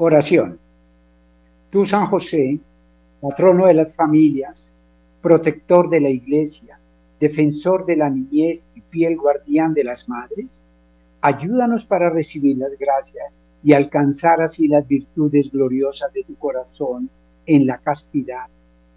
Oración. 0.00 0.60
Tú, 1.70 1.84
San 1.84 2.06
José, 2.06 2.60
patrono 3.20 3.66
de 3.66 3.74
las 3.74 3.92
familias, 3.92 4.72
protector 5.20 5.90
de 5.90 6.00
la 6.00 6.08
iglesia, 6.08 6.78
defensor 7.18 7.84
de 7.84 7.96
la 7.96 8.08
niñez 8.08 8.64
y 8.76 8.80
fiel 8.80 9.16
guardián 9.16 9.74
de 9.74 9.82
las 9.82 10.08
madres, 10.08 10.62
ayúdanos 11.20 11.84
para 11.84 12.10
recibir 12.10 12.58
las 12.58 12.78
gracias 12.78 13.24
y 13.64 13.72
alcanzar 13.72 14.40
así 14.40 14.68
las 14.68 14.86
virtudes 14.86 15.50
gloriosas 15.50 16.12
de 16.12 16.22
tu 16.22 16.36
corazón 16.36 17.10
en 17.44 17.66
la 17.66 17.78
castidad, 17.78 18.46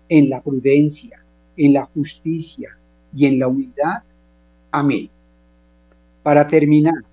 en 0.08 0.30
la 0.30 0.40
prudencia, 0.40 1.20
en 1.58 1.74
la 1.74 1.86
justicia 1.86 2.78
y 3.12 3.26
en 3.26 3.40
la 3.40 3.48
humildad. 3.48 4.04
Amén. 4.70 5.10
Para 6.22 6.46
terminar, 6.46 7.04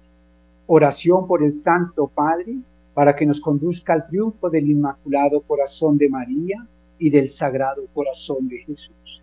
oración 0.67 1.27
por 1.27 1.43
el 1.43 1.55
Santo 1.55 2.07
Padre 2.07 2.59
para 2.99 3.15
que 3.15 3.25
nos 3.25 3.41
conduzca 3.41 3.93
al 3.93 4.09
triunfo 4.09 4.51
del 4.51 4.69
Inmaculado 4.69 5.41
Corazón 5.43 5.97
de 5.97 6.09
María 6.09 6.67
y 6.99 7.09
del 7.09 7.31
Sagrado 7.31 7.87
Corazón 7.95 8.49
de 8.49 8.59
Jesús. 8.59 9.23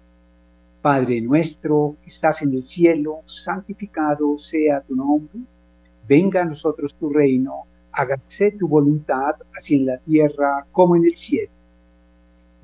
Padre 0.82 1.20
nuestro 1.20 1.98
que 2.02 2.08
estás 2.08 2.42
en 2.44 2.54
el 2.54 2.64
cielo, 2.64 3.20
santificado 3.26 4.38
sea 4.38 4.80
tu 4.80 4.96
nombre. 4.96 5.42
Venga 6.08 6.44
a 6.44 6.46
nosotros 6.46 6.96
tu 6.96 7.10
reino, 7.10 7.64
hágase 7.92 8.52
tu 8.52 8.66
voluntad, 8.66 9.36
así 9.54 9.76
en 9.76 9.88
la 9.88 9.98
tierra 9.98 10.66
como 10.72 10.96
en 10.96 11.04
el 11.04 11.18
cielo. 11.18 11.52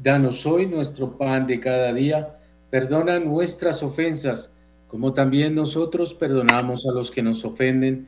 Danos 0.01 0.45
hoy 0.45 0.65
nuestro 0.65 1.17
pan 1.17 1.45
de 1.45 1.59
cada 1.59 1.91
día, 1.91 2.39
perdona 2.69 3.19
nuestras 3.19 3.83
ofensas, 3.83 4.55
como 4.87 5.13
también 5.13 5.55
nosotros 5.55 6.13
perdonamos 6.13 6.87
a 6.89 6.93
los 6.93 7.11
que 7.11 7.21
nos 7.21 7.43
ofenden. 7.43 8.07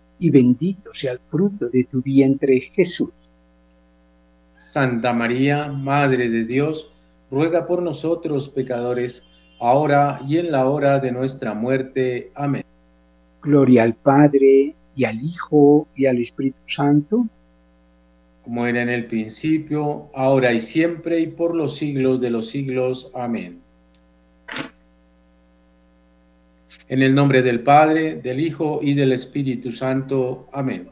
y 0.21 0.29
bendito 0.29 0.93
sea 0.93 1.13
el 1.13 1.19
fruto 1.19 1.67
de 1.67 1.83
tu 1.83 2.01
vientre 2.01 2.61
Jesús. 2.73 3.09
Santa 4.55 5.13
María, 5.13 5.67
Madre 5.67 6.29
de 6.29 6.45
Dios, 6.45 6.93
ruega 7.31 7.65
por 7.65 7.81
nosotros 7.81 8.47
pecadores, 8.47 9.25
ahora 9.59 10.21
y 10.25 10.37
en 10.37 10.51
la 10.51 10.67
hora 10.67 10.99
de 10.99 11.11
nuestra 11.11 11.55
muerte. 11.55 12.31
Amén. 12.35 12.63
Gloria 13.41 13.81
al 13.81 13.95
Padre, 13.95 14.75
y 14.95 15.05
al 15.05 15.19
Hijo, 15.23 15.87
y 15.95 16.05
al 16.05 16.19
Espíritu 16.19 16.61
Santo, 16.67 17.25
Como 18.43 18.65
era 18.65 18.83
en 18.83 18.89
el 18.89 19.05
principio, 19.05 20.09
ahora 20.13 20.51
y 20.51 20.59
siempre, 20.59 21.19
y 21.19 21.27
por 21.27 21.55
los 21.55 21.75
siglos 21.75 22.21
de 22.21 22.29
los 22.29 22.47
siglos. 22.47 23.11
Amén. 23.15 23.61
En 26.91 27.01
el 27.01 27.15
nombre 27.15 27.41
del 27.41 27.61
Padre, 27.61 28.15
del 28.15 28.41
Hijo 28.41 28.79
y 28.81 28.93
del 28.93 29.13
Espíritu 29.13 29.71
Santo. 29.71 30.49
Amén. 30.51 30.89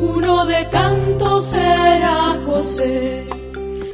Uno 0.00 0.44
de 0.44 0.64
tantos 0.72 1.54
era 1.54 2.36
José 2.44 3.20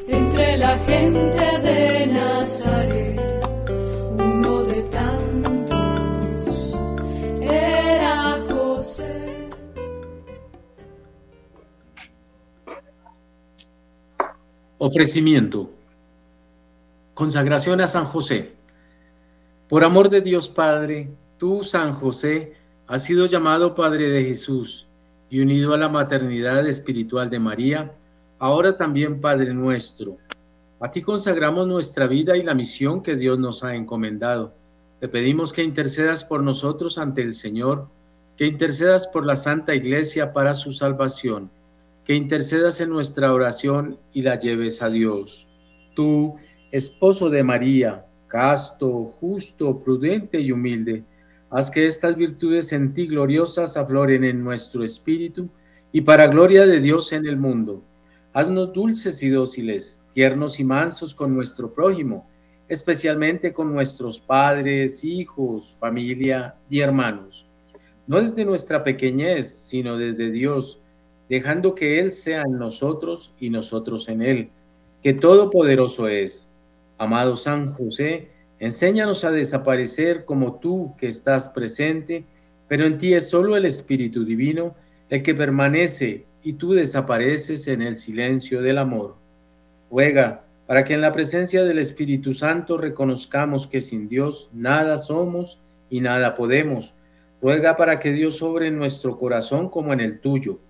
entre 0.09 0.57
la 0.57 0.79
gente 0.79 1.59
de 1.63 2.07
Nazaret. 2.07 3.32
Ofrecimiento. 14.85 15.71
Consagración 17.15 17.81
a 17.81 17.87
San 17.87 18.05
José. 18.05 18.51
Por 19.69 19.85
amor 19.85 20.11
de 20.11 20.21
Dios 20.23 20.49
Padre, 20.49 21.09
tú, 21.39 21.63
San 21.63 21.93
José, 21.95 22.55
has 22.89 23.05
sido 23.05 23.27
llamado 23.27 23.77
Padre 23.77 24.09
de 24.09 24.25
Jesús 24.25 24.89
y 25.31 25.39
unido 25.39 25.73
a 25.73 25.79
la 25.79 25.89
maternidad 25.89 26.67
espiritual 26.67 27.31
de 27.31 27.39
María, 27.39 27.93
ahora 28.41 28.77
también 28.77 29.21
Padre 29.21 29.55
nuestro. 29.55 30.17
A 30.81 30.91
ti 30.91 31.01
consagramos 31.01 31.69
nuestra 31.69 32.09
vida 32.09 32.37
y 32.37 32.43
la 32.43 32.55
misión 32.57 33.05
que 33.05 33.15
Dios 33.15 33.39
nos 33.39 33.63
ha 33.63 33.77
encomendado. 33.77 34.53
Te 34.99 35.07
pedimos 35.07 35.53
que 35.53 35.63
intercedas 35.63 36.25
por 36.25 36.43
nosotros 36.43 36.99
ante 36.99 37.23
el 37.23 37.35
Señor, 37.35 37.87
que 38.37 38.47
intercedas 38.47 39.07
por 39.07 39.25
la 39.25 39.37
Santa 39.37 39.77
Iglesia 39.77 40.33
para 40.33 40.55
su 40.55 40.73
salvación, 40.73 41.53
que 42.05 42.15
intercedas 42.15 42.81
en 42.81 42.91
nuestra 42.91 43.33
oración 43.33 43.99
y 44.13 44.23
la 44.23 44.39
lleves 44.39 44.83
a 44.83 44.91
Dios. 44.91 45.49
Tú, 45.95 46.37
esposo 46.71 47.31
de 47.31 47.45
María, 47.45 48.07
casto, 48.27 49.05
justo, 49.05 49.83
prudente 49.83 50.41
y 50.41 50.53
humilde, 50.53 51.05
haz 51.51 51.71
que 51.71 51.87
estas 51.87 52.17
virtudes 52.17 52.73
en 52.73 52.95
ti 52.95 53.07
gloriosas 53.07 53.77
afloren 53.77 54.25
en 54.25 54.43
nuestro 54.43 54.83
espíritu 54.83 55.51
y 55.93 56.01
para 56.01 56.27
gloria 56.27 56.67
de 56.67 56.81
Dios 56.81 57.13
en 57.13 57.27
el 57.27 57.37
mundo. 57.37 57.85
Haznos 58.33 58.73
dulces 58.73 59.23
y 59.23 59.29
dóciles, 59.29 60.03
tiernos 60.13 60.59
y 60.59 60.65
mansos 60.65 61.15
con 61.15 61.35
nuestro 61.35 61.75
prójimo, 61.75 62.27
especialmente 62.67 63.53
con 63.53 63.71
nuestros 63.71 64.19
padres, 64.19 65.05
hijos, 65.05 65.75
familia 65.79 66.57
y 66.71 66.81
hermanos. 66.81 67.47
No 68.07 68.21
desde 68.21 68.47
nuestra 68.47 68.83
pequeñez, 68.83 69.55
sino 69.55 69.99
desde 69.99 70.31
Dios, 70.31 70.82
dejando 71.33 71.75
que 71.75 71.99
Él 71.99 72.13
sea 72.13 72.43
en 72.43 72.59
nosotros 72.59 73.35
y 73.41 73.49
nosotros 73.49 74.11
en 74.11 74.21
Él, 74.21 74.51
que 75.03 75.15
todopoderoso 75.15 76.07
es. 76.07 76.53
Amado 76.99 77.37
San 77.37 77.73
José, 77.73 78.29
enséñanos 78.59 79.25
a 79.25 79.31
desaparecer 79.31 80.27
como 80.27 80.57
tú 80.57 80.95
que 80.99 81.09
estás 81.09 81.49
presente, 81.49 82.27
pero 82.69 82.85
en 82.85 82.99
ti 82.99 83.15
es 83.15 83.31
solo 83.31 83.57
el 83.57 83.65
Espíritu 83.65 84.27
Divino 84.27 84.75
el 85.09 85.23
que 85.23 85.35
permanece 85.35 86.27
y 86.43 86.53
tú 86.53 86.75
desapareces 86.75 87.67
en 87.67 87.81
el 87.81 87.97
silencio 87.97 88.61
del 88.61 88.77
amor. 88.77 89.17
Ruega 89.91 90.45
para 90.67 90.85
que 90.85 90.93
en 90.93 91.01
la 91.01 91.15
presencia 91.15 91.65
del 91.65 91.79
Espíritu 91.79 92.35
Santo 92.35 92.77
reconozcamos 92.77 93.67
que 93.67 93.81
sin 93.81 94.07
Dios 94.07 94.51
nada 94.53 94.99
somos 94.99 95.63
y 95.89 96.03
nada 96.03 96.35
podemos. 96.35 96.95
Ruega 97.41 97.75
para 97.75 97.99
que 97.99 98.13
Dios 98.13 98.37
sobre 98.37 98.71
nuestro 98.71 99.17
corazón 99.17 99.71
como 99.71 99.95
en 99.95 100.01
el 100.01 100.21
tuyo. 100.21 100.61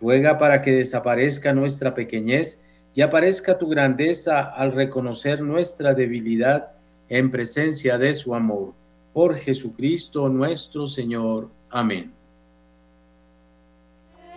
Ruega 0.00 0.38
para 0.38 0.62
que 0.62 0.72
desaparezca 0.72 1.52
nuestra 1.52 1.94
pequeñez 1.94 2.60
y 2.94 3.02
aparezca 3.02 3.58
tu 3.58 3.68
grandeza 3.68 4.40
al 4.40 4.72
reconocer 4.72 5.40
nuestra 5.40 5.94
debilidad 5.94 6.72
en 7.08 7.30
presencia 7.30 7.98
de 7.98 8.14
su 8.14 8.34
amor. 8.34 8.74
Por 9.12 9.36
Jesucristo 9.36 10.28
nuestro 10.28 10.86
Señor. 10.86 11.48
Amén. 11.70 12.12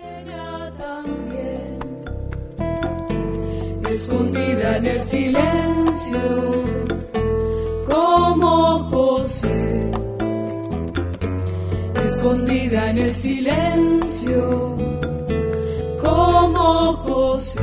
Ella 0.01 0.71
también, 0.77 1.79
escondida 3.87 4.77
en 4.77 4.85
el 4.85 5.01
silencio, 5.01 6.19
como 7.87 8.79
José, 8.91 9.91
escondida 12.01 12.89
en 12.91 12.97
el 12.97 13.13
silencio, 13.13 14.75
como 16.31 16.93
José. 16.93 17.59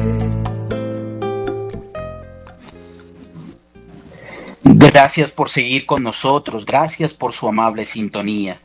Gracias 4.63 5.31
por 5.31 5.49
seguir 5.49 5.87
con 5.87 6.03
nosotros, 6.03 6.67
gracias 6.67 7.15
por 7.15 7.33
su 7.33 7.49
amable 7.49 7.87
sintonía. 7.87 8.61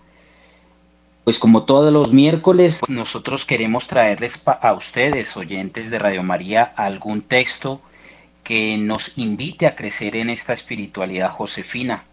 Pues 1.24 1.40
como 1.40 1.64
todos 1.64 1.94
los 1.94 2.12
miércoles, 2.12 2.82
nosotros 2.90 3.46
queremos 3.46 3.88
traerles 3.88 4.42
a 4.46 4.74
ustedes, 4.74 5.38
oyentes 5.38 5.90
de 5.90 6.00
Radio 6.00 6.22
María, 6.22 6.74
algún 6.76 7.22
texto 7.22 7.82
que 8.44 8.78
nos 8.78 9.18
invite 9.18 9.68
a 9.68 9.76
crecer 9.78 10.18
en 10.18 10.30
esta 10.30 10.52
espiritualidad 10.52 11.30
josefina. 11.30 12.04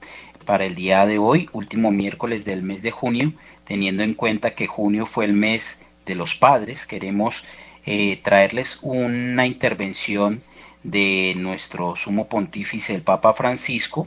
Para 0.47 0.65
el 0.65 0.77
día 0.77 1.05
de 1.07 1.19
hoy, 1.19 1.49
último 1.53 1.91
miércoles 1.91 2.45
del 2.45 2.63
mes 2.63 2.83
de 2.83 2.93
junio, 2.93 3.33
teniendo 3.65 4.05
en 4.05 4.15
cuenta 4.15 4.55
que 4.55 4.69
junio 4.69 5.07
fue 5.07 5.25
el 5.25 5.33
mes 5.33 5.83
de 6.07 6.15
los 6.15 6.37
padres, 6.37 6.87
queremos 6.87 7.45
eh, 7.93 8.21
traerles 8.23 8.79
una 8.83 9.49
intervención 9.49 10.45
de 10.85 11.35
nuestro 11.37 11.97
sumo 11.97 12.29
pontífice, 12.29 12.95
el 12.95 13.03
Papa 13.03 13.33
Francisco, 13.33 14.07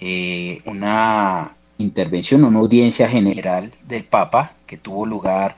eh, 0.00 0.62
una 0.66 1.56
intervención, 1.78 2.44
una 2.44 2.60
audiencia 2.60 3.08
general 3.08 3.72
del 3.88 4.04
Papa 4.04 4.52
que 4.68 4.76
tuvo 4.76 5.04
lugar 5.04 5.56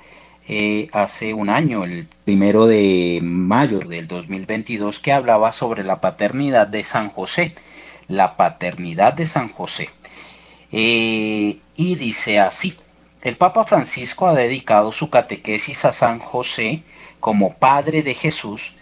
eh, 0.48 0.88
hace 0.92 1.34
un 1.34 1.50
año, 1.50 1.84
el 1.84 2.08
primero 2.24 2.66
de 2.66 3.20
mayo 3.22 3.80
del 3.80 4.08
2022, 4.08 4.98
que 4.98 5.12
hablaba 5.12 5.52
sobre 5.52 5.84
la 5.84 6.00
paternidad 6.00 6.66
de 6.66 6.82
San 6.82 7.10
José, 7.10 7.52
la 8.08 8.38
paternidad 8.38 9.12
de 9.12 9.26
San 9.26 9.50
José. 9.50 9.90
Y 10.70 11.60
dice 11.76 12.38
así, 12.38 12.74
el 13.20 13.36
Papa 13.36 13.64
Francisco 13.64 14.28
ha 14.28 14.34
dedicado 14.34 14.92
su 14.92 15.10
catequesis 15.10 15.84
a 15.84 15.92
San 15.92 16.20
José 16.20 16.82
como 17.24 17.54
Padre 17.54 18.02
de 18.02 18.12
Jesús 18.12 18.76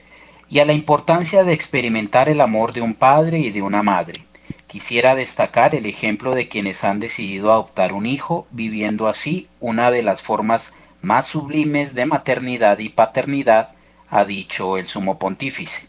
y 0.51 0.59
a 0.59 0.65
la 0.65 0.73
importancia 0.73 1.45
de 1.45 1.53
experimentar 1.53 2.29
el 2.29 2.41
amor 2.41 2.73
de 2.73 2.81
un 2.81 2.95
padre 2.95 3.39
y 3.39 3.51
de 3.51 3.63
una 3.63 3.85
madre. 3.85 4.25
Quisiera 4.67 5.15
destacar 5.15 5.77
el 5.77 5.87
ejemplo 5.87 6.35
de 6.35 6.49
quienes 6.49 6.83
han 6.83 6.99
decidido 6.99 7.53
adoptar 7.53 7.93
un 7.93 8.05
hijo, 8.05 8.49
viviendo 8.51 9.07
así 9.07 9.47
una 9.61 9.93
de 9.93 10.03
las 10.03 10.23
formas 10.23 10.75
más 11.03 11.29
sublimes 11.29 11.95
de 11.95 12.05
maternidad 12.05 12.81
y 12.81 12.89
paternidad, 12.89 13.77
ha 14.11 14.25
dicho 14.25 14.77
el 14.77 14.89
sumo 14.89 15.21
pontífice. 15.21 15.87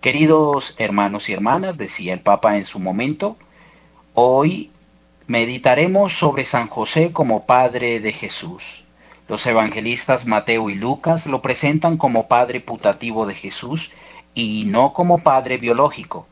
Queridos 0.00 0.74
hermanos 0.78 1.28
y 1.28 1.34
hermanas, 1.34 1.78
decía 1.78 2.14
el 2.14 2.20
Papa 2.20 2.56
en 2.56 2.64
su 2.64 2.80
momento, 2.80 3.36
hoy 4.14 4.72
meditaremos 5.28 6.18
sobre 6.18 6.46
San 6.46 6.66
José 6.66 7.12
como 7.12 7.46
Padre 7.46 8.00
de 8.00 8.10
Jesús. 8.10 8.83
Los 9.26 9.46
evangelistas 9.46 10.26
Mateo 10.26 10.68
y 10.68 10.74
Lucas 10.74 11.26
lo 11.26 11.40
presentan 11.40 11.96
como 11.96 12.28
Padre 12.28 12.60
putativo 12.60 13.26
de 13.26 13.34
Jesús 13.34 13.90
y 14.34 14.64
no 14.66 14.92
como 14.92 15.18
Padre 15.18 15.56
biológico. 15.56 16.26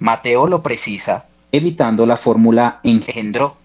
Mateo 0.00 0.46
lo 0.48 0.62
precisa, 0.62 1.26
evitando 1.52 2.06
la 2.06 2.16
fórmula 2.16 2.80
engendró, 2.82 3.56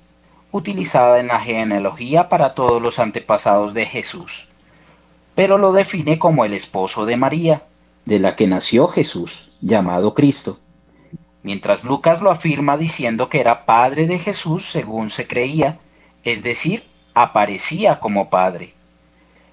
utilizada 0.51 1.19
en 1.19 1.27
la 1.27 1.39
genealogía 1.39 2.29
para 2.29 2.53
todos 2.53 2.81
los 2.81 2.99
antepasados 2.99 3.73
de 3.73 3.85
Jesús, 3.87 4.47
pero 5.33 5.57
lo 5.57 5.71
define 5.71 6.19
como 6.19 6.45
el 6.45 6.53
esposo 6.53 7.05
de 7.05 7.17
María, 7.17 7.63
de 8.05 8.19
la 8.19 8.35
que 8.35 8.47
nació 8.47 8.87
Jesús, 8.87 9.51
llamado 9.61 10.13
Cristo. 10.13 10.59
Mientras 11.41 11.83
Lucas 11.83 12.21
lo 12.21 12.29
afirma 12.29 12.77
diciendo 12.77 13.29
que 13.29 13.39
era 13.39 13.65
padre 13.65 14.05
de 14.05 14.19
Jesús 14.19 14.69
según 14.69 15.09
se 15.09 15.27
creía, 15.27 15.79
es 16.23 16.43
decir, 16.43 16.83
aparecía 17.13 17.99
como 17.99 18.29
padre. 18.29 18.73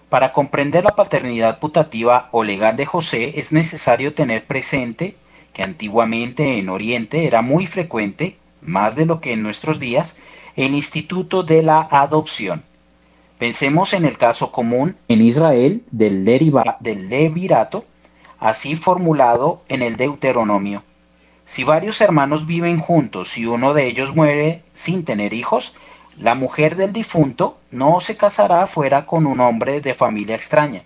Para 0.08 0.32
comprender 0.32 0.84
la 0.84 0.94
paternidad 0.94 1.58
putativa 1.58 2.28
o 2.30 2.44
legal 2.44 2.76
de 2.76 2.86
José 2.86 3.38
es 3.40 3.52
necesario 3.52 4.14
tener 4.14 4.46
presente 4.46 5.16
que 5.52 5.62
antiguamente 5.62 6.58
en 6.58 6.68
Oriente 6.68 7.26
era 7.26 7.42
muy 7.42 7.66
frecuente, 7.66 8.36
más 8.60 8.94
de 8.94 9.06
lo 9.06 9.20
que 9.20 9.32
en 9.32 9.42
nuestros 9.42 9.80
días, 9.80 10.18
el 10.54 10.74
instituto 10.74 11.42
de 11.42 11.62
la 11.62 11.88
adopción. 11.90 12.62
Pensemos 13.38 13.92
en 13.92 14.04
el 14.04 14.16
caso 14.16 14.52
común 14.52 14.96
en 15.08 15.22
Israel 15.22 15.82
del, 15.90 16.24
del 16.24 17.08
levirato, 17.08 17.84
así 18.38 18.76
formulado 18.76 19.62
en 19.68 19.82
el 19.82 19.96
Deuteronomio. 19.96 20.82
Si 21.44 21.62
varios 21.62 22.00
hermanos 22.00 22.46
viven 22.46 22.78
juntos 22.78 23.36
y 23.38 23.46
uno 23.46 23.74
de 23.74 23.86
ellos 23.86 24.14
muere 24.14 24.62
sin 24.74 25.04
tener 25.04 25.32
hijos, 25.32 25.74
la 26.18 26.34
mujer 26.34 26.76
del 26.76 26.92
difunto 26.92 27.58
no 27.70 28.00
se 28.00 28.16
casará 28.16 28.66
fuera 28.66 29.04
con 29.04 29.26
un 29.26 29.40
hombre 29.40 29.80
de 29.80 29.94
familia 29.94 30.34
extraña. 30.34 30.82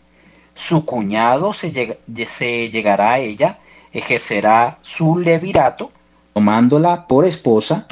Su 0.54 0.84
cuñado 0.84 1.52
se, 1.52 1.98
se 2.28 2.70
llegará 2.70 3.12
a 3.12 3.18
ella, 3.20 3.59
ejercerá 3.92 4.78
su 4.82 5.18
levirato, 5.18 5.92
tomándola 6.34 7.07
por 7.07 7.24
esposa, 7.24 7.86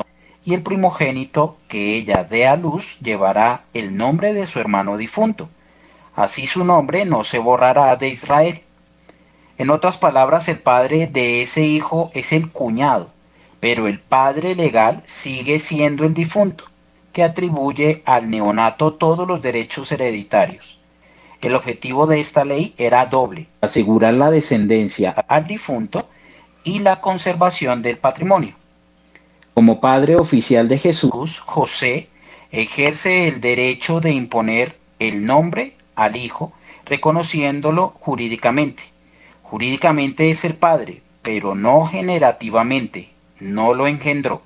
y 0.44 0.54
el 0.54 0.62
primogénito 0.62 1.58
que 1.68 1.96
ella 1.96 2.24
dé 2.24 2.46
a 2.46 2.56
luz 2.56 2.98
llevará 3.00 3.62
el 3.72 3.96
nombre 3.96 4.32
de 4.32 4.46
su 4.46 4.58
hermano 4.58 4.96
difunto. 4.96 5.48
Así 6.16 6.46
su 6.46 6.64
nombre 6.64 7.04
no 7.04 7.22
se 7.22 7.38
borrará 7.38 7.94
de 7.96 8.08
Israel. 8.08 8.62
En 9.58 9.70
otras 9.70 9.98
palabras, 9.98 10.48
el 10.48 10.58
padre 10.58 11.06
de 11.06 11.42
ese 11.42 11.62
hijo 11.62 12.10
es 12.14 12.32
el 12.32 12.50
cuñado, 12.50 13.10
pero 13.60 13.86
el 13.86 14.00
padre 14.00 14.54
legal 14.54 15.02
sigue 15.06 15.60
siendo 15.60 16.04
el 16.04 16.14
difunto, 16.14 16.64
que 17.12 17.22
atribuye 17.22 18.02
al 18.04 18.30
neonato 18.30 18.94
todos 18.94 19.26
los 19.26 19.42
derechos 19.42 19.90
hereditarios. 19.92 20.78
El 21.40 21.54
objetivo 21.54 22.06
de 22.06 22.20
esta 22.20 22.44
ley 22.44 22.74
era 22.78 23.06
doble, 23.06 23.46
asegurar 23.60 24.14
la 24.14 24.30
descendencia 24.30 25.10
al 25.28 25.46
difunto 25.46 26.08
y 26.64 26.80
la 26.80 27.00
conservación 27.00 27.82
del 27.82 27.98
patrimonio. 27.98 28.54
Como 29.54 29.80
padre 29.80 30.16
oficial 30.16 30.68
de 30.68 30.78
Jesús, 30.78 31.40
José 31.40 32.08
ejerce 32.50 33.28
el 33.28 33.40
derecho 33.40 34.00
de 34.00 34.12
imponer 34.12 34.76
el 34.98 35.24
nombre 35.24 35.74
al 35.94 36.16
hijo, 36.16 36.52
reconociéndolo 36.84 37.94
jurídicamente. 38.00 38.82
Jurídicamente 39.42 40.30
es 40.30 40.44
el 40.44 40.54
padre, 40.54 41.02
pero 41.22 41.54
no 41.54 41.86
generativamente, 41.86 43.10
no 43.40 43.74
lo 43.74 43.86
engendró. 43.86 44.42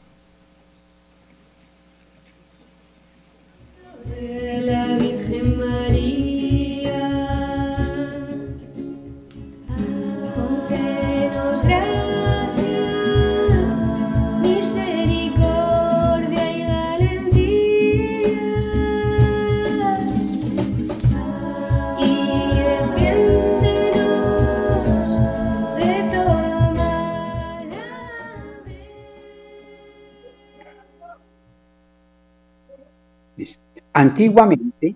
Antiguamente, 34.12 34.94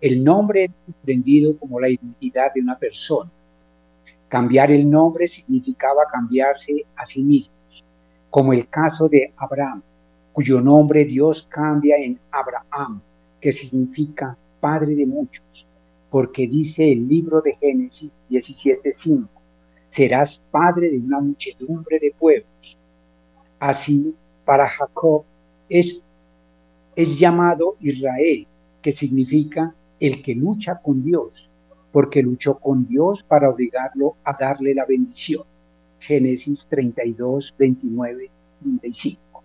el 0.00 0.24
nombre 0.24 0.64
era 0.64 0.74
comprendido 0.84 1.56
como 1.56 1.78
la 1.78 1.88
identidad 1.88 2.52
de 2.52 2.60
una 2.60 2.76
persona. 2.76 3.30
Cambiar 4.26 4.72
el 4.72 4.90
nombre 4.90 5.28
significaba 5.28 6.02
cambiarse 6.10 6.84
a 6.96 7.04
sí 7.04 7.22
mismos, 7.22 7.84
como 8.28 8.52
el 8.52 8.68
caso 8.68 9.08
de 9.08 9.32
Abraham, 9.36 9.82
cuyo 10.32 10.60
nombre 10.60 11.04
Dios 11.04 11.46
cambia 11.48 11.96
en 11.96 12.18
Abraham, 12.28 13.00
que 13.40 13.52
significa 13.52 14.36
padre 14.58 14.96
de 14.96 15.06
muchos, 15.06 15.64
porque 16.10 16.48
dice 16.48 16.90
el 16.90 17.06
libro 17.06 17.40
de 17.40 17.54
Génesis 17.54 18.10
17:5, 18.28 19.28
serás 19.88 20.42
padre 20.50 20.90
de 20.90 20.98
una 20.98 21.20
muchedumbre 21.20 22.00
de 22.00 22.12
pueblos. 22.18 22.76
Así, 23.60 24.12
para 24.44 24.68
Jacob 24.68 25.22
es 25.68 26.02
es 26.96 27.18
llamado 27.18 27.76
Israel, 27.80 28.46
que 28.86 28.92
significa 28.92 29.74
el 29.98 30.22
que 30.22 30.32
lucha 30.36 30.80
con 30.80 31.02
Dios, 31.02 31.50
porque 31.90 32.22
luchó 32.22 32.56
con 32.60 32.86
Dios 32.86 33.24
para 33.24 33.50
obligarlo 33.50 34.14
a 34.22 34.32
darle 34.32 34.76
la 34.76 34.84
bendición. 34.84 35.42
Génesis 35.98 36.68
32, 36.68 37.52
29, 37.58 38.30
35. 38.60 39.42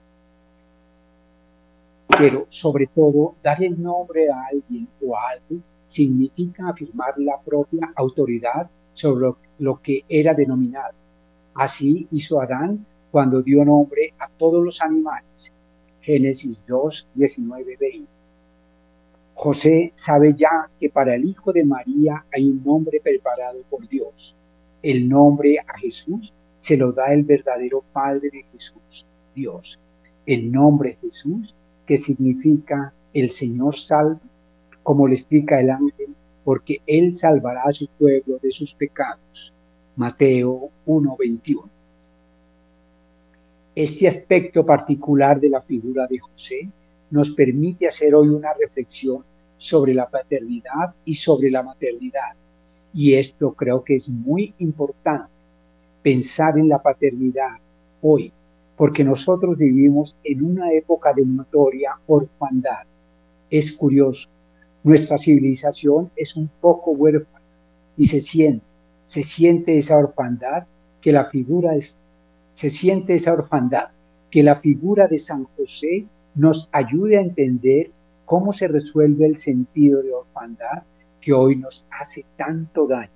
Pero 2.19 2.45
sobre 2.49 2.85
todo, 2.85 3.33
dar 3.41 3.63
el 3.63 3.81
nombre 3.81 4.29
a 4.29 4.45
alguien 4.51 4.87
o 5.03 5.17
a 5.17 5.31
algo 5.31 5.59
significa 5.85 6.69
afirmar 6.69 7.15
la 7.17 7.39
propia 7.41 7.91
autoridad 7.95 8.69
sobre 8.93 9.33
lo, 9.57 9.81
que 9.81 10.05
era 10.07 10.35
denominado. 10.35 10.93
Así 11.55 12.07
hizo 12.11 12.39
Adán 12.39 12.85
cuando 13.09 13.41
dio 13.41 13.65
nombre 13.65 14.13
a 14.19 14.27
todos 14.27 14.63
los 14.63 14.79
animales, 14.81 15.51
Génesis 15.99 16.59
2, 16.67 17.07
19, 17.15 17.77
20. 17.79 18.20
José 19.43 19.91
sabe 19.95 20.35
ya 20.37 20.69
que 20.79 20.91
para 20.91 21.15
el 21.15 21.25
Hijo 21.25 21.51
de 21.51 21.65
María 21.65 22.25
hay 22.31 22.47
un 22.47 22.63
nombre 22.63 23.01
preparado 23.01 23.63
por 23.71 23.87
Dios. 23.87 24.35
El 24.83 25.09
nombre 25.09 25.57
a 25.57 25.79
Jesús 25.79 26.31
se 26.57 26.77
lo 26.77 26.91
da 26.91 27.11
el 27.11 27.23
verdadero 27.23 27.83
Padre 27.91 28.29
de 28.31 28.43
Jesús, 28.51 29.03
Dios. 29.33 29.79
El 30.27 30.51
nombre 30.51 30.99
Jesús, 31.01 31.55
que 31.87 31.97
significa 31.97 32.93
el 33.15 33.31
Señor 33.31 33.77
salva, 33.77 34.19
como 34.83 35.07
le 35.07 35.15
explica 35.15 35.59
el 35.59 35.71
ángel, 35.71 36.13
porque 36.43 36.83
Él 36.85 37.17
salvará 37.17 37.63
a 37.63 37.71
su 37.71 37.87
pueblo 37.87 38.37
de 38.37 38.51
sus 38.51 38.75
pecados. 38.75 39.51
Mateo 39.95 40.69
1, 40.85 41.15
21. 41.17 41.67
Este 43.73 44.07
aspecto 44.07 44.63
particular 44.63 45.39
de 45.39 45.49
la 45.49 45.63
figura 45.63 46.05
de 46.05 46.19
José 46.19 46.69
nos 47.09 47.31
permite 47.31 47.87
hacer 47.87 48.13
hoy 48.13 48.29
una 48.29 48.53
reflexión 48.53 49.30
sobre 49.61 49.93
la 49.93 50.09
paternidad 50.09 50.95
y 51.05 51.13
sobre 51.13 51.51
la 51.51 51.61
maternidad. 51.61 52.33
Y 52.95 53.13
esto 53.13 53.53
creo 53.53 53.83
que 53.83 53.93
es 53.93 54.09
muy 54.09 54.55
importante, 54.57 55.29
pensar 56.01 56.57
en 56.57 56.67
la 56.67 56.81
paternidad 56.81 57.59
hoy, 58.01 58.33
porque 58.75 59.03
nosotros 59.03 59.55
vivimos 59.59 60.15
en 60.23 60.43
una 60.43 60.73
época 60.73 61.13
de 61.13 61.23
notoria 61.23 61.91
orfandad. 62.07 62.87
Es 63.51 63.71
curioso, 63.73 64.29
nuestra 64.83 65.19
civilización 65.19 66.09
es 66.15 66.35
un 66.35 66.49
poco 66.59 66.89
huérfana 66.89 67.45
y 67.95 68.05
se 68.05 68.19
siente, 68.19 68.65
se 69.05 69.21
siente 69.21 69.77
esa 69.77 69.95
orfandad 69.95 70.65
que 71.01 71.11
la 71.11 71.25
figura 71.25 71.75
es 71.75 71.99
se 72.55 72.71
siente 72.71 73.13
esa 73.13 73.33
orfandad, 73.33 73.89
que 74.31 74.41
la 74.41 74.55
figura 74.55 75.07
de 75.07 75.19
San 75.19 75.43
José 75.55 76.05
nos 76.33 76.67
ayude 76.71 77.19
a 77.19 77.21
entender 77.21 77.91
cómo 78.31 78.53
se 78.53 78.69
resuelve 78.69 79.25
el 79.25 79.37
sentido 79.37 80.01
de 80.01 80.13
orfandad 80.13 80.83
que 81.19 81.33
hoy 81.33 81.57
nos 81.57 81.85
hace 81.91 82.23
tanto 82.37 82.87
daño. 82.87 83.11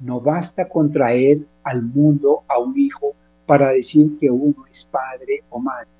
No 0.00 0.18
basta 0.18 0.66
contraer 0.66 1.40
al 1.62 1.82
mundo 1.82 2.44
a 2.48 2.58
un 2.58 2.80
hijo 2.80 3.12
para 3.44 3.68
decir 3.68 4.18
que 4.18 4.30
uno 4.30 4.64
es 4.72 4.86
padre 4.86 5.44
o 5.50 5.58
madre. 5.58 5.90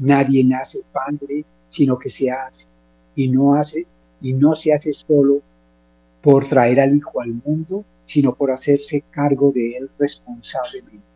Nadie 0.00 0.42
nace 0.42 0.80
padre, 0.92 1.44
sino 1.68 1.96
que 1.96 2.10
se 2.10 2.32
hace 2.32 2.66
y 3.14 3.28
no 3.28 3.54
hace 3.54 3.86
y 4.20 4.32
no 4.32 4.56
se 4.56 4.72
hace 4.72 4.92
solo 4.92 5.40
por 6.20 6.46
traer 6.46 6.80
al 6.80 6.96
hijo 6.96 7.20
al 7.20 7.32
mundo, 7.32 7.84
sino 8.04 8.34
por 8.34 8.50
hacerse 8.50 9.04
cargo 9.08 9.52
de 9.52 9.76
él 9.76 9.88
responsablemente. 10.00 11.06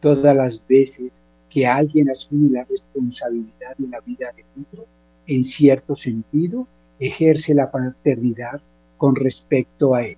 Todas 0.00 0.36
las 0.36 0.62
veces 0.66 1.12
que 1.52 1.66
alguien 1.66 2.10
asume 2.10 2.50
la 2.50 2.64
responsabilidad 2.64 3.76
de 3.76 3.88
la 3.88 4.00
vida 4.00 4.32
de 4.34 4.44
otro, 4.62 4.86
en 5.26 5.44
cierto 5.44 5.96
sentido, 5.96 6.66
ejerce 6.98 7.54
la 7.54 7.70
paternidad 7.70 8.60
con 8.96 9.14
respecto 9.14 9.94
a 9.94 10.02
él. 10.02 10.16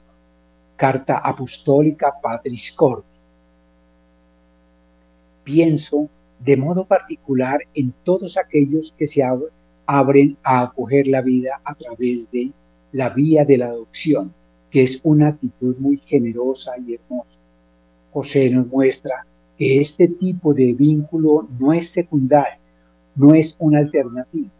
Carta 0.76 1.18
Apostólica 1.18 2.12
Patris 2.22 2.72
Cordi. 2.72 3.02
Pienso 5.42 6.08
de 6.38 6.56
modo 6.56 6.84
particular 6.84 7.58
en 7.74 7.92
todos 8.04 8.36
aquellos 8.36 8.92
que 8.96 9.06
se 9.06 9.22
ab 9.22 9.42
abren 9.86 10.36
a 10.42 10.62
acoger 10.62 11.08
la 11.08 11.20
vida 11.20 11.60
a 11.62 11.74
través 11.74 12.30
de 12.30 12.50
la 12.92 13.10
vía 13.10 13.44
de 13.44 13.58
la 13.58 13.66
adopción, 13.66 14.32
que 14.70 14.82
es 14.82 15.00
una 15.04 15.28
actitud 15.28 15.76
muy 15.78 15.98
generosa 15.98 16.72
y 16.78 16.94
hermosa. 16.94 17.38
José 18.12 18.48
nos 18.50 18.66
muestra 18.66 19.26
que 19.58 19.80
este 19.80 20.08
tipo 20.08 20.52
de 20.52 20.72
vínculo 20.72 21.48
no 21.58 21.72
es 21.72 21.90
secundario, 21.90 22.58
no 23.14 23.34
es 23.34 23.56
una 23.58 23.78
alternativa. 23.78 24.50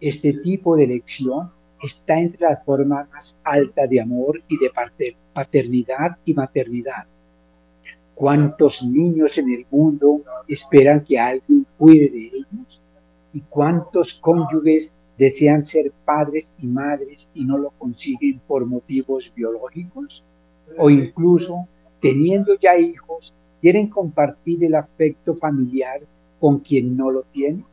Este 0.00 0.32
tipo 0.34 0.76
de 0.76 0.84
elección 0.84 1.50
está 1.82 2.18
entre 2.18 2.40
las 2.40 2.64
formas 2.64 3.08
más 3.10 3.38
altas 3.44 3.88
de 3.88 4.00
amor 4.00 4.42
y 4.48 4.58
de 4.58 4.70
paternidad 5.32 6.18
y 6.24 6.34
maternidad. 6.34 7.06
¿Cuántos 8.14 8.82
niños 8.82 9.36
en 9.38 9.52
el 9.52 9.66
mundo 9.70 10.22
esperan 10.48 11.04
que 11.04 11.18
alguien 11.18 11.66
cuide 11.76 12.08
de 12.08 12.26
ellos? 12.28 12.82
¿Y 13.32 13.40
cuántos 13.40 14.14
cónyuges 14.20 14.94
desean 15.18 15.64
ser 15.64 15.92
padres 16.04 16.52
y 16.58 16.66
madres 16.66 17.30
y 17.34 17.44
no 17.44 17.58
lo 17.58 17.70
consiguen 17.70 18.40
por 18.46 18.64
motivos 18.64 19.32
biológicos? 19.34 20.24
O 20.78 20.88
incluso 20.88 21.66
teniendo 22.00 22.54
ya 22.58 22.78
hijos, 22.78 23.34
quieren 23.66 23.88
compartir 23.88 24.62
el 24.62 24.76
afecto 24.76 25.34
familiar 25.34 26.00
con 26.38 26.60
quien 26.60 26.96
no 26.96 27.10
lo 27.10 27.22
tiene. 27.32 27.64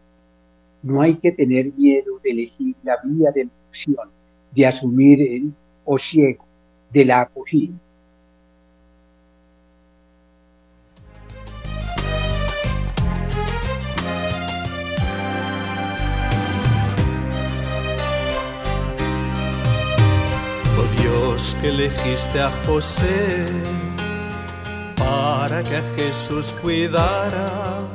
No 0.81 1.01
hay 1.01 1.13
que 1.13 1.31
tener 1.31 1.71
miedo 1.71 2.19
de 2.23 2.31
elegir 2.31 2.75
la 2.81 2.95
vía 3.03 3.31
de 3.31 3.47
opción, 3.69 4.09
de 4.55 4.65
asumir 4.65 5.21
el 5.21 5.53
ciego 5.99 6.45
de 6.91 7.05
la 7.05 7.21
acogida. 7.21 7.75
Oh 20.75 21.01
Dios 21.03 21.55
que 21.61 21.69
elegiste 21.69 22.39
a 22.39 22.49
José 22.65 23.82
para 25.43 25.61
que 25.61 25.75
a 25.75 25.83
Jesús 25.97 26.53
cuidara, 26.61 27.85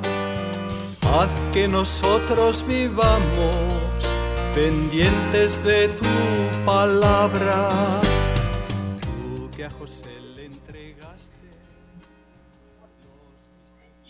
haz 1.01 1.31
que 1.51 1.67
nosotros 1.67 2.63
vivamos 2.69 3.87
pendientes 4.55 5.65
de 5.65 5.89
tu 5.89 6.65
palabra. 6.67 8.03
Tú 9.01 9.49
que 9.57 9.65
a 9.65 9.71
José 9.71 10.11
le 10.37 10.45
entregaste. 10.45 11.49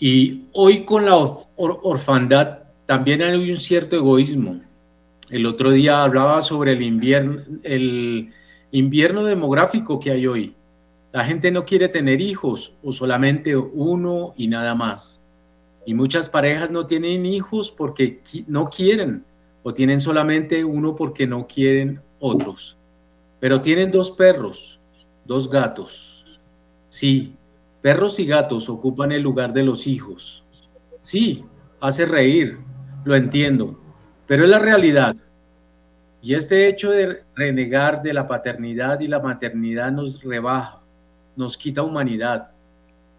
Y 0.00 0.48
hoy 0.52 0.84
con 0.84 1.06
la 1.06 1.14
or 1.14 1.78
orfandad 1.84 2.58
también 2.86 3.22
hay 3.22 3.36
un 3.36 3.56
cierto 3.56 3.94
egoísmo. 3.94 4.58
El 5.30 5.46
otro 5.46 5.70
día 5.70 6.02
hablaba 6.02 6.42
sobre 6.42 6.72
el 6.72 6.82
invierno, 6.82 7.40
el 7.62 8.32
invierno 8.72 9.22
demográfico 9.22 10.00
que 10.00 10.10
hay 10.10 10.26
hoy. 10.26 10.57
La 11.12 11.24
gente 11.24 11.50
no 11.50 11.64
quiere 11.64 11.88
tener 11.88 12.20
hijos 12.20 12.74
o 12.82 12.92
solamente 12.92 13.56
uno 13.56 14.34
y 14.36 14.48
nada 14.48 14.74
más. 14.74 15.22
Y 15.86 15.94
muchas 15.94 16.28
parejas 16.28 16.70
no 16.70 16.86
tienen 16.86 17.24
hijos 17.24 17.70
porque 17.70 18.20
no 18.46 18.68
quieren 18.68 19.24
o 19.62 19.72
tienen 19.72 20.00
solamente 20.00 20.64
uno 20.64 20.94
porque 20.94 21.26
no 21.26 21.46
quieren 21.46 22.00
otros. 22.20 22.76
Pero 23.40 23.60
tienen 23.60 23.90
dos 23.90 24.10
perros, 24.10 24.80
dos 25.24 25.48
gatos. 25.48 26.40
Sí, 26.88 27.34
perros 27.80 28.18
y 28.18 28.26
gatos 28.26 28.68
ocupan 28.68 29.12
el 29.12 29.22
lugar 29.22 29.52
de 29.52 29.64
los 29.64 29.86
hijos. 29.86 30.44
Sí, 31.00 31.44
hace 31.80 32.06
reír, 32.06 32.58
lo 33.04 33.14
entiendo, 33.14 33.80
pero 34.26 34.44
es 34.44 34.50
la 34.50 34.58
realidad. 34.58 35.16
Y 36.20 36.34
este 36.34 36.68
hecho 36.68 36.90
de 36.90 37.22
renegar 37.34 38.02
de 38.02 38.12
la 38.12 38.26
paternidad 38.26 39.00
y 39.00 39.06
la 39.06 39.20
maternidad 39.20 39.92
nos 39.92 40.22
rebaja, 40.22 40.77
nos 41.38 41.56
quita 41.56 41.82
humanidad. 41.82 42.50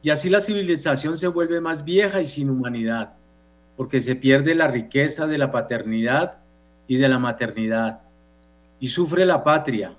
Y 0.04 0.10
así 0.10 0.30
la 0.30 0.42
civilización 0.42 1.18
se 1.18 1.30
vuelve 1.30 1.62
más 1.62 1.86
vieja 1.86 2.22
y 2.22 2.26
sin 2.26 2.50
humanidad, 2.50 3.14
porque 3.78 4.02
se 4.02 4.16
pierde 4.16 4.54
la 4.56 4.68
riqueza 4.68 5.26
de 5.26 5.38
la 5.38 5.52
paternidad 5.52 6.38
y 6.86 6.98
de 6.98 7.08
la 7.08 7.18
maternidad. 7.18 8.02
Y 8.80 8.90
sufre 8.90 9.26
la 9.26 9.42
patria, 9.44 9.94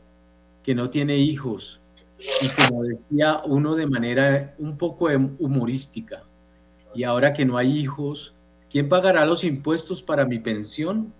que 0.62 0.75
no 0.75 0.91
tiene 0.91 1.16
hijos. 1.16 1.81
Y 2.18 2.49
como 2.49 2.83
decía 2.83 3.41
uno 3.47 3.75
de 3.75 3.87
manera 3.87 4.55
un 4.59 4.77
poco 4.77 5.09
humorística, 5.39 6.23
y 6.95 7.05
ahora 7.05 7.33
que 7.33 7.47
no 7.47 7.57
hay 7.57 7.79
hijos, 7.79 8.35
¿quién 8.71 8.89
pagará 8.89 9.25
los 9.25 9.45
impuestos 9.45 10.03
para 10.03 10.27
mi 10.27 10.39
pensión? 10.39 11.12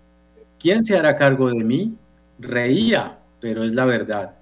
¿Quién 0.59 0.83
se 0.83 0.97
hará 0.97 1.15
cargo 1.15 1.49
de 1.49 1.63
mí? 1.63 1.97
Reía, 2.37 3.17
pero 3.39 3.63
es 3.63 3.73
la 3.73 3.85
verdad. 3.85 4.35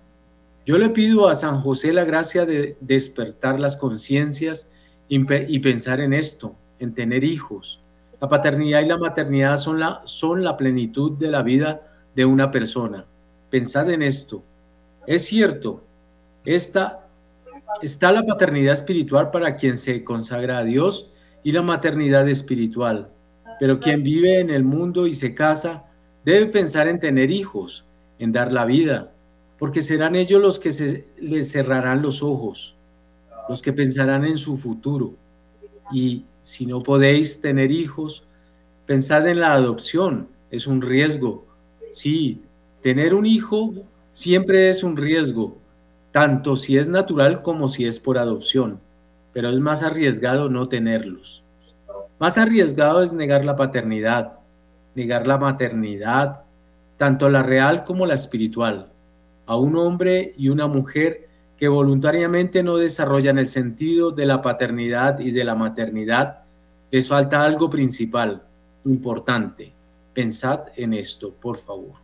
Yo 0.65 0.77
le 0.77 0.89
pido 0.89 1.27
a 1.27 1.35
San 1.35 1.61
José 1.61 1.93
la 1.93 2.03
gracia 2.03 2.45
de 2.45 2.77
despertar 2.79 3.59
las 3.59 3.77
conciencias 3.77 4.71
y 5.07 5.59
pensar 5.59 5.99
en 6.01 6.13
esto, 6.13 6.55
en 6.79 6.93
tener 6.93 7.23
hijos. 7.23 7.81
La 8.21 8.27
paternidad 8.27 8.81
y 8.81 8.85
la 8.85 8.97
maternidad 8.97 9.57
son 9.57 9.79
la, 9.79 10.01
son 10.05 10.43
la 10.43 10.57
plenitud 10.57 11.17
de 11.17 11.31
la 11.31 11.41
vida 11.41 11.81
de 12.15 12.25
una 12.25 12.51
persona. 12.51 13.05
Pensad 13.49 13.89
en 13.89 14.03
esto. 14.03 14.43
Es 15.07 15.25
cierto, 15.25 15.83
esta, 16.45 17.07
está 17.81 18.11
la 18.11 18.23
paternidad 18.23 18.73
espiritual 18.73 19.31
para 19.31 19.55
quien 19.55 19.77
se 19.77 20.03
consagra 20.03 20.59
a 20.59 20.63
Dios 20.63 21.11
y 21.43 21.51
la 21.51 21.61
maternidad 21.61 22.27
espiritual. 22.27 23.09
Pero 23.59 23.79
quien 23.79 24.03
vive 24.03 24.39
en 24.39 24.49
el 24.49 24.63
mundo 24.63 25.07
y 25.07 25.13
se 25.13 25.33
casa 25.33 25.85
Debe 26.25 26.47
pensar 26.47 26.87
en 26.87 26.99
tener 26.99 27.31
hijos, 27.31 27.85
en 28.19 28.31
dar 28.31 28.51
la 28.51 28.65
vida, 28.65 29.11
porque 29.59 29.81
serán 29.81 30.15
ellos 30.15 30.41
los 30.41 30.57
que 30.57 30.71
se, 30.71 31.05
les 31.19 31.51
cerrarán 31.51 32.01
los 32.01 32.23
ojos, 32.23 32.77
los 33.49 33.61
que 33.61 33.73
pensarán 33.73 34.25
en 34.25 34.37
su 34.37 34.55
futuro. 34.55 35.13
Y 35.91 36.25
si 36.41 36.65
no 36.65 36.79
podéis 36.79 37.41
tener 37.41 37.71
hijos, 37.71 38.23
pensad 38.85 39.27
en 39.27 39.41
la 39.41 39.53
adopción, 39.53 40.29
es 40.49 40.65
un 40.65 40.81
riesgo. 40.81 41.45
Sí, 41.91 42.41
tener 42.81 43.13
un 43.13 43.25
hijo 43.25 43.73
siempre 44.13 44.69
es 44.69 44.81
un 44.83 44.95
riesgo, 44.95 45.57
tanto 46.11 46.55
si 46.55 46.77
es 46.77 46.87
natural 46.87 47.41
como 47.41 47.67
si 47.67 47.85
es 47.85 47.99
por 47.99 48.17
adopción, 48.17 48.79
pero 49.33 49.49
es 49.49 49.59
más 49.59 49.83
arriesgado 49.83 50.49
no 50.49 50.69
tenerlos. 50.69 51.43
Más 52.17 52.37
arriesgado 52.37 53.01
es 53.01 53.13
negar 53.13 53.43
la 53.43 53.55
paternidad, 53.55 54.39
negar 54.95 55.27
la 55.27 55.37
maternidad, 55.37 56.43
tanto 56.97 57.29
la 57.29 57.43
real 57.43 57.83
como 57.83 58.05
la 58.05 58.13
espiritual, 58.13 58.91
a 59.49 59.55
un 59.55 59.75
hombre 59.77 60.35
y 60.37 60.49
una 60.49 60.67
mujer 60.67 61.27
que 61.57 61.67
voluntariamente 61.67 62.61
no 62.61 62.77
desarrollan 62.77 63.39
el 63.39 63.47
sentido 63.47 64.11
de 64.11 64.27
la 64.27 64.43
paternidad 64.43 65.19
y 65.19 65.31
de 65.31 65.43
la 65.43 65.55
maternidad, 65.55 66.43
les 66.91 67.07
falta 67.07 67.41
algo 67.41 67.67
principal, 67.67 68.43
importante. 68.85 69.73
Pensad 70.13 70.67
en 70.75 70.93
esto, 70.93 71.31
por 71.33 71.57
favor. 71.57 71.95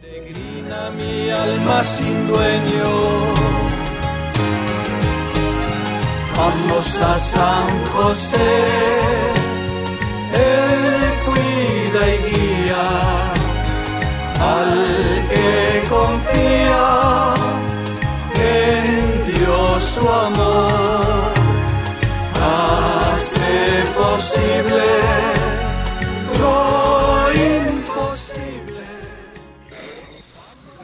Peregrina 0.00 0.90
mi 0.90 1.30
alma 1.30 1.84
sin 1.84 2.26
dueño. 2.26 2.90
Vamos 6.36 7.00
a 7.00 7.16
San 7.16 7.84
José 7.92 9.20
y 11.92 12.16
guía 12.28 13.32
al 14.40 15.09
que 15.30 15.84
confía 15.88 17.34
en 18.34 19.34
Dios 19.34 19.82
su 19.82 20.08
amor. 20.08 21.32
Hace 22.34 23.84
posible 23.96 24.82
lo 26.38 27.32
imposible. 27.32 28.84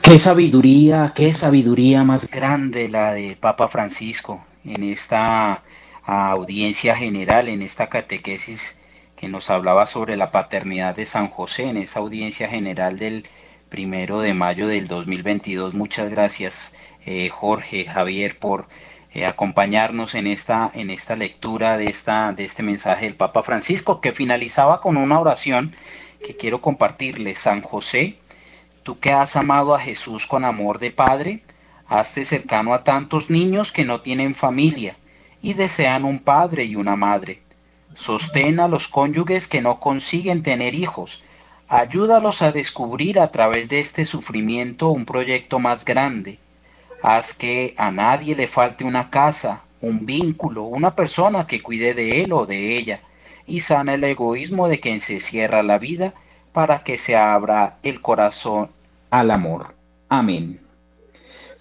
Qué 0.02 0.18
sabiduría, 0.18 1.12
qué 1.14 1.32
sabiduría 1.32 2.04
más 2.04 2.28
grande 2.28 2.88
la 2.88 3.14
de 3.14 3.36
Papa 3.36 3.68
Francisco 3.68 4.44
en 4.64 4.82
esta 4.84 5.62
audiencia 6.04 6.94
general, 6.94 7.48
en 7.48 7.62
esta 7.62 7.88
catequesis 7.88 8.78
que 9.16 9.28
nos 9.28 9.50
hablaba 9.50 9.86
sobre 9.86 10.16
la 10.16 10.30
paternidad 10.30 10.94
de 10.94 11.06
San 11.06 11.28
José 11.28 11.64
en 11.64 11.78
esa 11.78 12.00
audiencia 12.00 12.48
general 12.48 12.98
del 12.98 13.26
primero 13.68 14.20
de 14.20 14.34
mayo 14.34 14.68
del 14.68 14.88
2022. 14.88 15.74
Muchas 15.74 16.10
gracias, 16.10 16.74
eh, 17.04 17.28
Jorge, 17.28 17.84
Javier, 17.84 18.38
por 18.38 18.68
eh, 19.12 19.26
acompañarnos 19.26 20.14
en 20.14 20.26
esta, 20.26 20.70
en 20.74 20.90
esta 20.90 21.16
lectura 21.16 21.76
de, 21.76 21.86
esta, 21.86 22.32
de 22.32 22.44
este 22.44 22.62
mensaje 22.62 23.06
del 23.06 23.14
Papa 23.14 23.42
Francisco, 23.42 24.00
que 24.00 24.12
finalizaba 24.12 24.80
con 24.80 24.96
una 24.96 25.20
oración 25.20 25.74
que 26.24 26.36
quiero 26.36 26.60
compartirle. 26.60 27.34
San 27.34 27.62
José, 27.62 28.18
tú 28.82 28.98
que 28.98 29.12
has 29.12 29.36
amado 29.36 29.74
a 29.74 29.80
Jesús 29.80 30.26
con 30.26 30.44
amor 30.44 30.78
de 30.78 30.90
Padre, 30.90 31.42
hazte 31.86 32.24
cercano 32.24 32.74
a 32.74 32.84
tantos 32.84 33.30
niños 33.30 33.72
que 33.72 33.84
no 33.84 34.00
tienen 34.00 34.34
familia 34.34 34.96
y 35.42 35.54
desean 35.54 36.04
un 36.04 36.18
padre 36.18 36.64
y 36.64 36.76
una 36.76 36.96
madre 36.96 37.42
Sostén 37.96 38.60
a 38.60 38.68
los 38.68 38.88
cónyuges 38.88 39.48
que 39.48 39.62
no 39.62 39.80
consiguen 39.80 40.42
tener 40.42 40.74
hijos. 40.74 41.22
Ayúdalos 41.68 42.42
a 42.42 42.52
descubrir 42.52 43.18
a 43.18 43.32
través 43.32 43.68
de 43.68 43.80
este 43.80 44.04
sufrimiento 44.04 44.90
un 44.90 45.04
proyecto 45.04 45.58
más 45.58 45.84
grande. 45.84 46.38
Haz 47.02 47.34
que 47.34 47.74
a 47.76 47.90
nadie 47.90 48.36
le 48.36 48.46
falte 48.46 48.84
una 48.84 49.10
casa, 49.10 49.62
un 49.80 50.06
vínculo, 50.06 50.62
una 50.62 50.94
persona 50.94 51.46
que 51.46 51.62
cuide 51.62 51.92
de 51.92 52.22
él 52.22 52.32
o 52.32 52.46
de 52.46 52.76
ella, 52.76 53.00
y 53.48 53.60
sana 53.62 53.94
el 53.94 54.04
egoísmo 54.04 54.68
de 54.68 54.78
quien 54.78 55.00
se 55.00 55.18
cierra 55.18 55.62
la 55.64 55.78
vida 55.78 56.14
para 56.52 56.84
que 56.84 56.98
se 56.98 57.16
abra 57.16 57.78
el 57.82 58.00
corazón 58.00 58.70
al 59.10 59.32
amor. 59.32 59.74
Amén. 60.08 60.60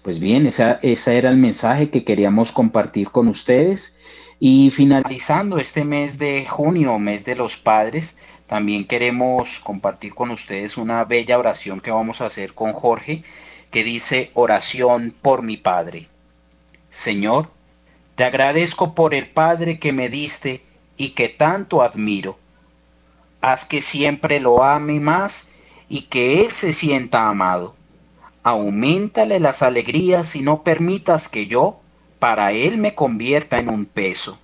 Pues 0.02 0.20
bien, 0.20 0.46
ese 0.46 1.18
era 1.18 1.30
el 1.30 1.36
mensaje 1.36 1.90
que 1.90 2.04
queríamos 2.04 2.52
compartir 2.52 3.10
con 3.10 3.26
ustedes. 3.26 3.98
Y 4.38 4.70
finalizando 4.70 5.58
este 5.58 5.84
mes 5.84 6.18
de 6.18 6.46
junio, 6.46 6.98
mes 6.98 7.24
de 7.24 7.34
los 7.34 7.56
padres, 7.56 8.18
también 8.46 8.84
queremos 8.84 9.58
compartir 9.58 10.14
con 10.14 10.30
ustedes 10.30 10.76
una 10.76 11.04
bella 11.04 11.38
oración 11.38 11.80
que 11.80 11.90
vamos 11.90 12.20
a 12.20 12.26
hacer 12.26 12.54
con 12.54 12.72
Jorge, 12.72 13.24
que 13.70 13.82
dice 13.82 14.30
oración 14.34 15.12
por 15.20 15.42
mi 15.42 15.56
Padre. 15.56 16.08
Señor, 16.90 17.50
te 18.14 18.24
agradezco 18.24 18.94
por 18.94 19.14
el 19.14 19.28
Padre 19.28 19.78
que 19.78 19.92
me 19.92 20.08
diste 20.08 20.62
y 20.96 21.10
que 21.10 21.28
tanto 21.28 21.82
admiro. 21.82 22.38
Haz 23.40 23.64
que 23.64 23.82
siempre 23.82 24.40
lo 24.40 24.62
ame 24.62 25.00
más 25.00 25.50
y 25.88 26.02
que 26.02 26.40
Él 26.42 26.52
se 26.52 26.72
sienta 26.72 27.28
amado. 27.28 27.74
Aumentale 28.44 29.40
las 29.40 29.62
alegrías 29.62 30.36
y 30.36 30.42
no 30.42 30.62
permitas 30.62 31.28
que 31.28 31.48
yo, 31.48 31.80
para 32.20 32.52
Él 32.52 32.78
me 32.78 32.94
convierta 32.94 33.58
en 33.58 33.68
un 33.68 33.86
peso. 33.86 34.38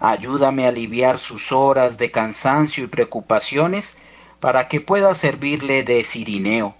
Ayúdame 0.00 0.66
a 0.66 0.68
aliviar 0.68 1.18
sus 1.18 1.52
horas 1.52 1.96
de 1.98 2.10
cansancio 2.10 2.84
y 2.84 2.88
preocupaciones 2.88 3.96
para 4.40 4.68
que 4.68 4.80
pueda 4.80 5.14
servirle 5.14 5.82
de 5.82 6.04
cirineo. 6.04 6.74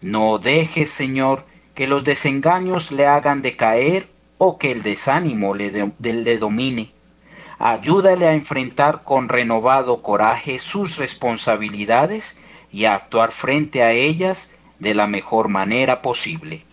No 0.00 0.38
dejes, 0.38 0.90
Señor, 0.90 1.44
que 1.74 1.86
los 1.86 2.04
desengaños 2.04 2.92
le 2.92 3.06
hagan 3.06 3.42
decaer 3.42 4.08
o 4.38 4.58
que 4.58 4.70
el 4.70 4.82
desánimo 4.82 5.54
le, 5.54 5.92
le 5.98 6.38
domine. 6.38 6.92
Ayúdale 7.58 8.26
a 8.26 8.34
enfrentar 8.34 9.02
con 9.04 9.28
renovado 9.28 10.02
coraje 10.02 10.58
sus 10.58 10.96
responsabilidades 10.96 12.38
y 12.72 12.84
a 12.84 12.94
actuar 12.94 13.32
frente 13.32 13.82
a 13.82 13.92
ellas 13.92 14.52
de 14.78 14.94
la 14.94 15.06
mejor 15.06 15.48
manera 15.48 16.02
posible. 16.02 16.64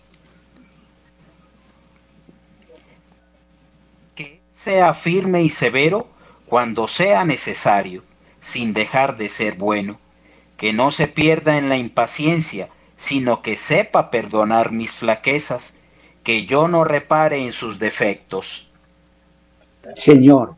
Sea 4.62 4.94
firme 4.94 5.42
y 5.42 5.50
severo 5.50 6.06
cuando 6.46 6.86
sea 6.86 7.24
necesario, 7.24 8.04
sin 8.40 8.72
dejar 8.72 9.16
de 9.16 9.28
ser 9.28 9.56
bueno, 9.56 9.98
que 10.56 10.72
no 10.72 10.92
se 10.92 11.08
pierda 11.08 11.58
en 11.58 11.68
la 11.68 11.76
impaciencia, 11.76 12.68
sino 12.96 13.42
que 13.42 13.56
sepa 13.56 14.12
perdonar 14.12 14.70
mis 14.70 14.92
flaquezas, 14.92 15.80
que 16.22 16.46
yo 16.46 16.68
no 16.68 16.84
repare 16.84 17.44
en 17.44 17.52
sus 17.52 17.80
defectos. 17.80 18.70
Señor, 19.96 20.54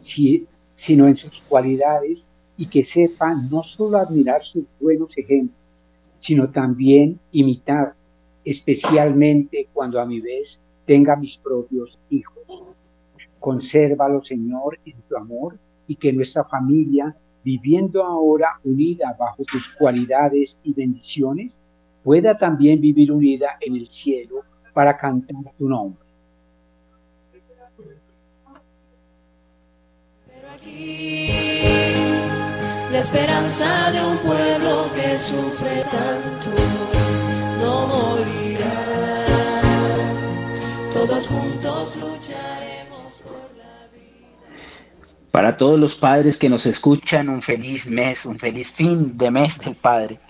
si, 0.00 0.48
sino 0.74 1.06
en 1.06 1.16
sus 1.16 1.40
cualidades 1.42 2.26
y 2.56 2.66
que 2.66 2.82
sepa 2.82 3.34
no 3.34 3.62
solo 3.62 3.98
admirar 3.98 4.44
sus 4.44 4.64
buenos 4.80 5.16
ejemplos, 5.16 5.60
sino 6.18 6.48
también 6.48 7.20
imitar, 7.30 7.94
especialmente 8.44 9.68
cuando 9.72 10.00
a 10.00 10.06
mi 10.06 10.20
vez 10.20 10.60
tenga 10.84 11.14
mis 11.14 11.38
propios 11.38 11.96
hijos. 12.10 12.33
Consérvalo, 13.44 14.24
Señor, 14.24 14.78
en 14.86 15.02
tu 15.02 15.18
amor 15.18 15.58
y 15.86 15.96
que 15.96 16.14
nuestra 16.14 16.44
familia, 16.44 17.14
viviendo 17.44 18.02
ahora 18.02 18.58
unida 18.64 19.14
bajo 19.18 19.44
tus 19.44 19.68
cualidades 19.68 20.58
y 20.62 20.72
bendiciones, 20.72 21.60
pueda 22.02 22.38
también 22.38 22.80
vivir 22.80 23.12
unida 23.12 23.58
en 23.60 23.76
el 23.76 23.90
cielo 23.90 24.36
para 24.72 24.96
cantar 24.96 25.36
tu 25.58 25.68
nombre. 25.68 26.00
Pero 30.26 30.50
aquí 30.54 31.28
la 32.92 32.98
esperanza 32.98 33.90
de 33.90 34.06
un 34.06 34.16
pueblo 34.20 34.88
que 34.94 35.18
sufre 35.18 35.84
tanto 35.90 36.48
no 37.60 37.88
morirá. 37.88 39.24
Todos 40.94 41.28
juntos 41.28 41.94
vida. 41.94 42.63
Para 45.34 45.56
todos 45.56 45.80
los 45.80 45.96
padres 45.96 46.38
que 46.38 46.48
nos 46.48 46.64
escuchan, 46.64 47.28
un 47.28 47.42
feliz 47.42 47.88
mes, 47.88 48.24
un 48.24 48.38
feliz 48.38 48.70
fin 48.70 49.18
de 49.18 49.32
mes 49.32 49.58
del 49.58 49.74
Padre. 49.74 50.20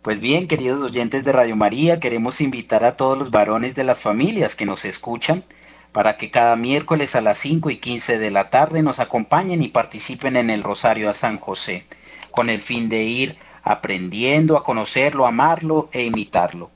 Pues 0.00 0.18
bien, 0.18 0.48
queridos 0.48 0.80
oyentes 0.80 1.26
de 1.26 1.32
Radio 1.32 1.54
María, 1.56 2.00
queremos 2.00 2.40
invitar 2.40 2.82
a 2.82 2.96
todos 2.96 3.18
los 3.18 3.30
varones 3.30 3.74
de 3.74 3.84
las 3.84 4.00
familias 4.00 4.54
que 4.54 4.64
nos 4.64 4.86
escuchan 4.86 5.44
para 5.92 6.16
que 6.16 6.30
cada 6.30 6.56
miércoles 6.56 7.14
a 7.14 7.20
las 7.20 7.36
5 7.40 7.68
y 7.68 7.76
15 7.76 8.18
de 8.18 8.30
la 8.30 8.48
tarde 8.48 8.82
nos 8.82 8.98
acompañen 8.98 9.60
y 9.60 9.68
participen 9.68 10.36
en 10.36 10.48
el 10.48 10.62
Rosario 10.62 11.10
a 11.10 11.12
San 11.12 11.36
José, 11.36 11.84
con 12.30 12.48
el 12.48 12.62
fin 12.62 12.88
de 12.88 13.02
ir 13.02 13.36
aprendiendo 13.62 14.56
a 14.56 14.64
conocerlo, 14.64 15.26
amarlo 15.26 15.90
e 15.92 16.04
imitarlo. 16.04 16.70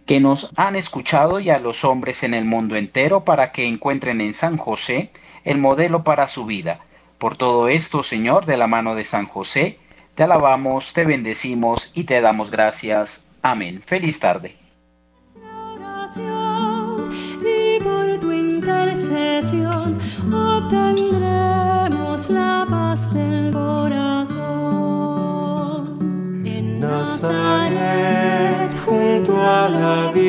que 0.06 0.20
nos 0.20 0.48
han 0.56 0.74
escuchado 0.74 1.38
y 1.38 1.50
a 1.50 1.58
los 1.58 1.84
hombres 1.84 2.22
en 2.22 2.32
el 2.32 2.46
mundo 2.46 2.76
entero 2.76 3.26
para 3.26 3.52
que 3.52 3.66
encuentren 3.66 4.22
en 4.22 4.32
San 4.32 4.56
José 4.56 5.10
el 5.44 5.58
modelo 5.58 6.02
para 6.02 6.28
su 6.28 6.46
vida. 6.46 6.80
Por 7.18 7.36
todo 7.36 7.68
esto, 7.68 8.02
Señor, 8.02 8.46
de 8.46 8.56
la 8.56 8.66
mano 8.66 8.94
de 8.94 9.04
San 9.04 9.26
José, 9.26 9.78
te 10.14 10.22
alabamos, 10.22 10.94
te 10.94 11.04
bendecimos 11.04 11.90
y 11.92 12.04
te 12.04 12.22
damos 12.22 12.50
gracias. 12.50 13.28
Amén. 13.42 13.82
Feliz 13.84 14.18
tarde. 14.18 14.56
oración 15.36 17.12
y 17.42 17.78
por 17.84 18.18
tu 18.18 18.32
intercesión 18.32 19.87
obtendremos 20.32 22.28
la 22.30 22.66
paz 22.68 23.12
del 23.12 23.50
corazón. 23.52 24.38
En 26.44 26.80
Nazaret, 26.80 28.70
junto 28.84 29.36
a 29.36 29.68
la 29.68 30.12
vida. 30.12 30.27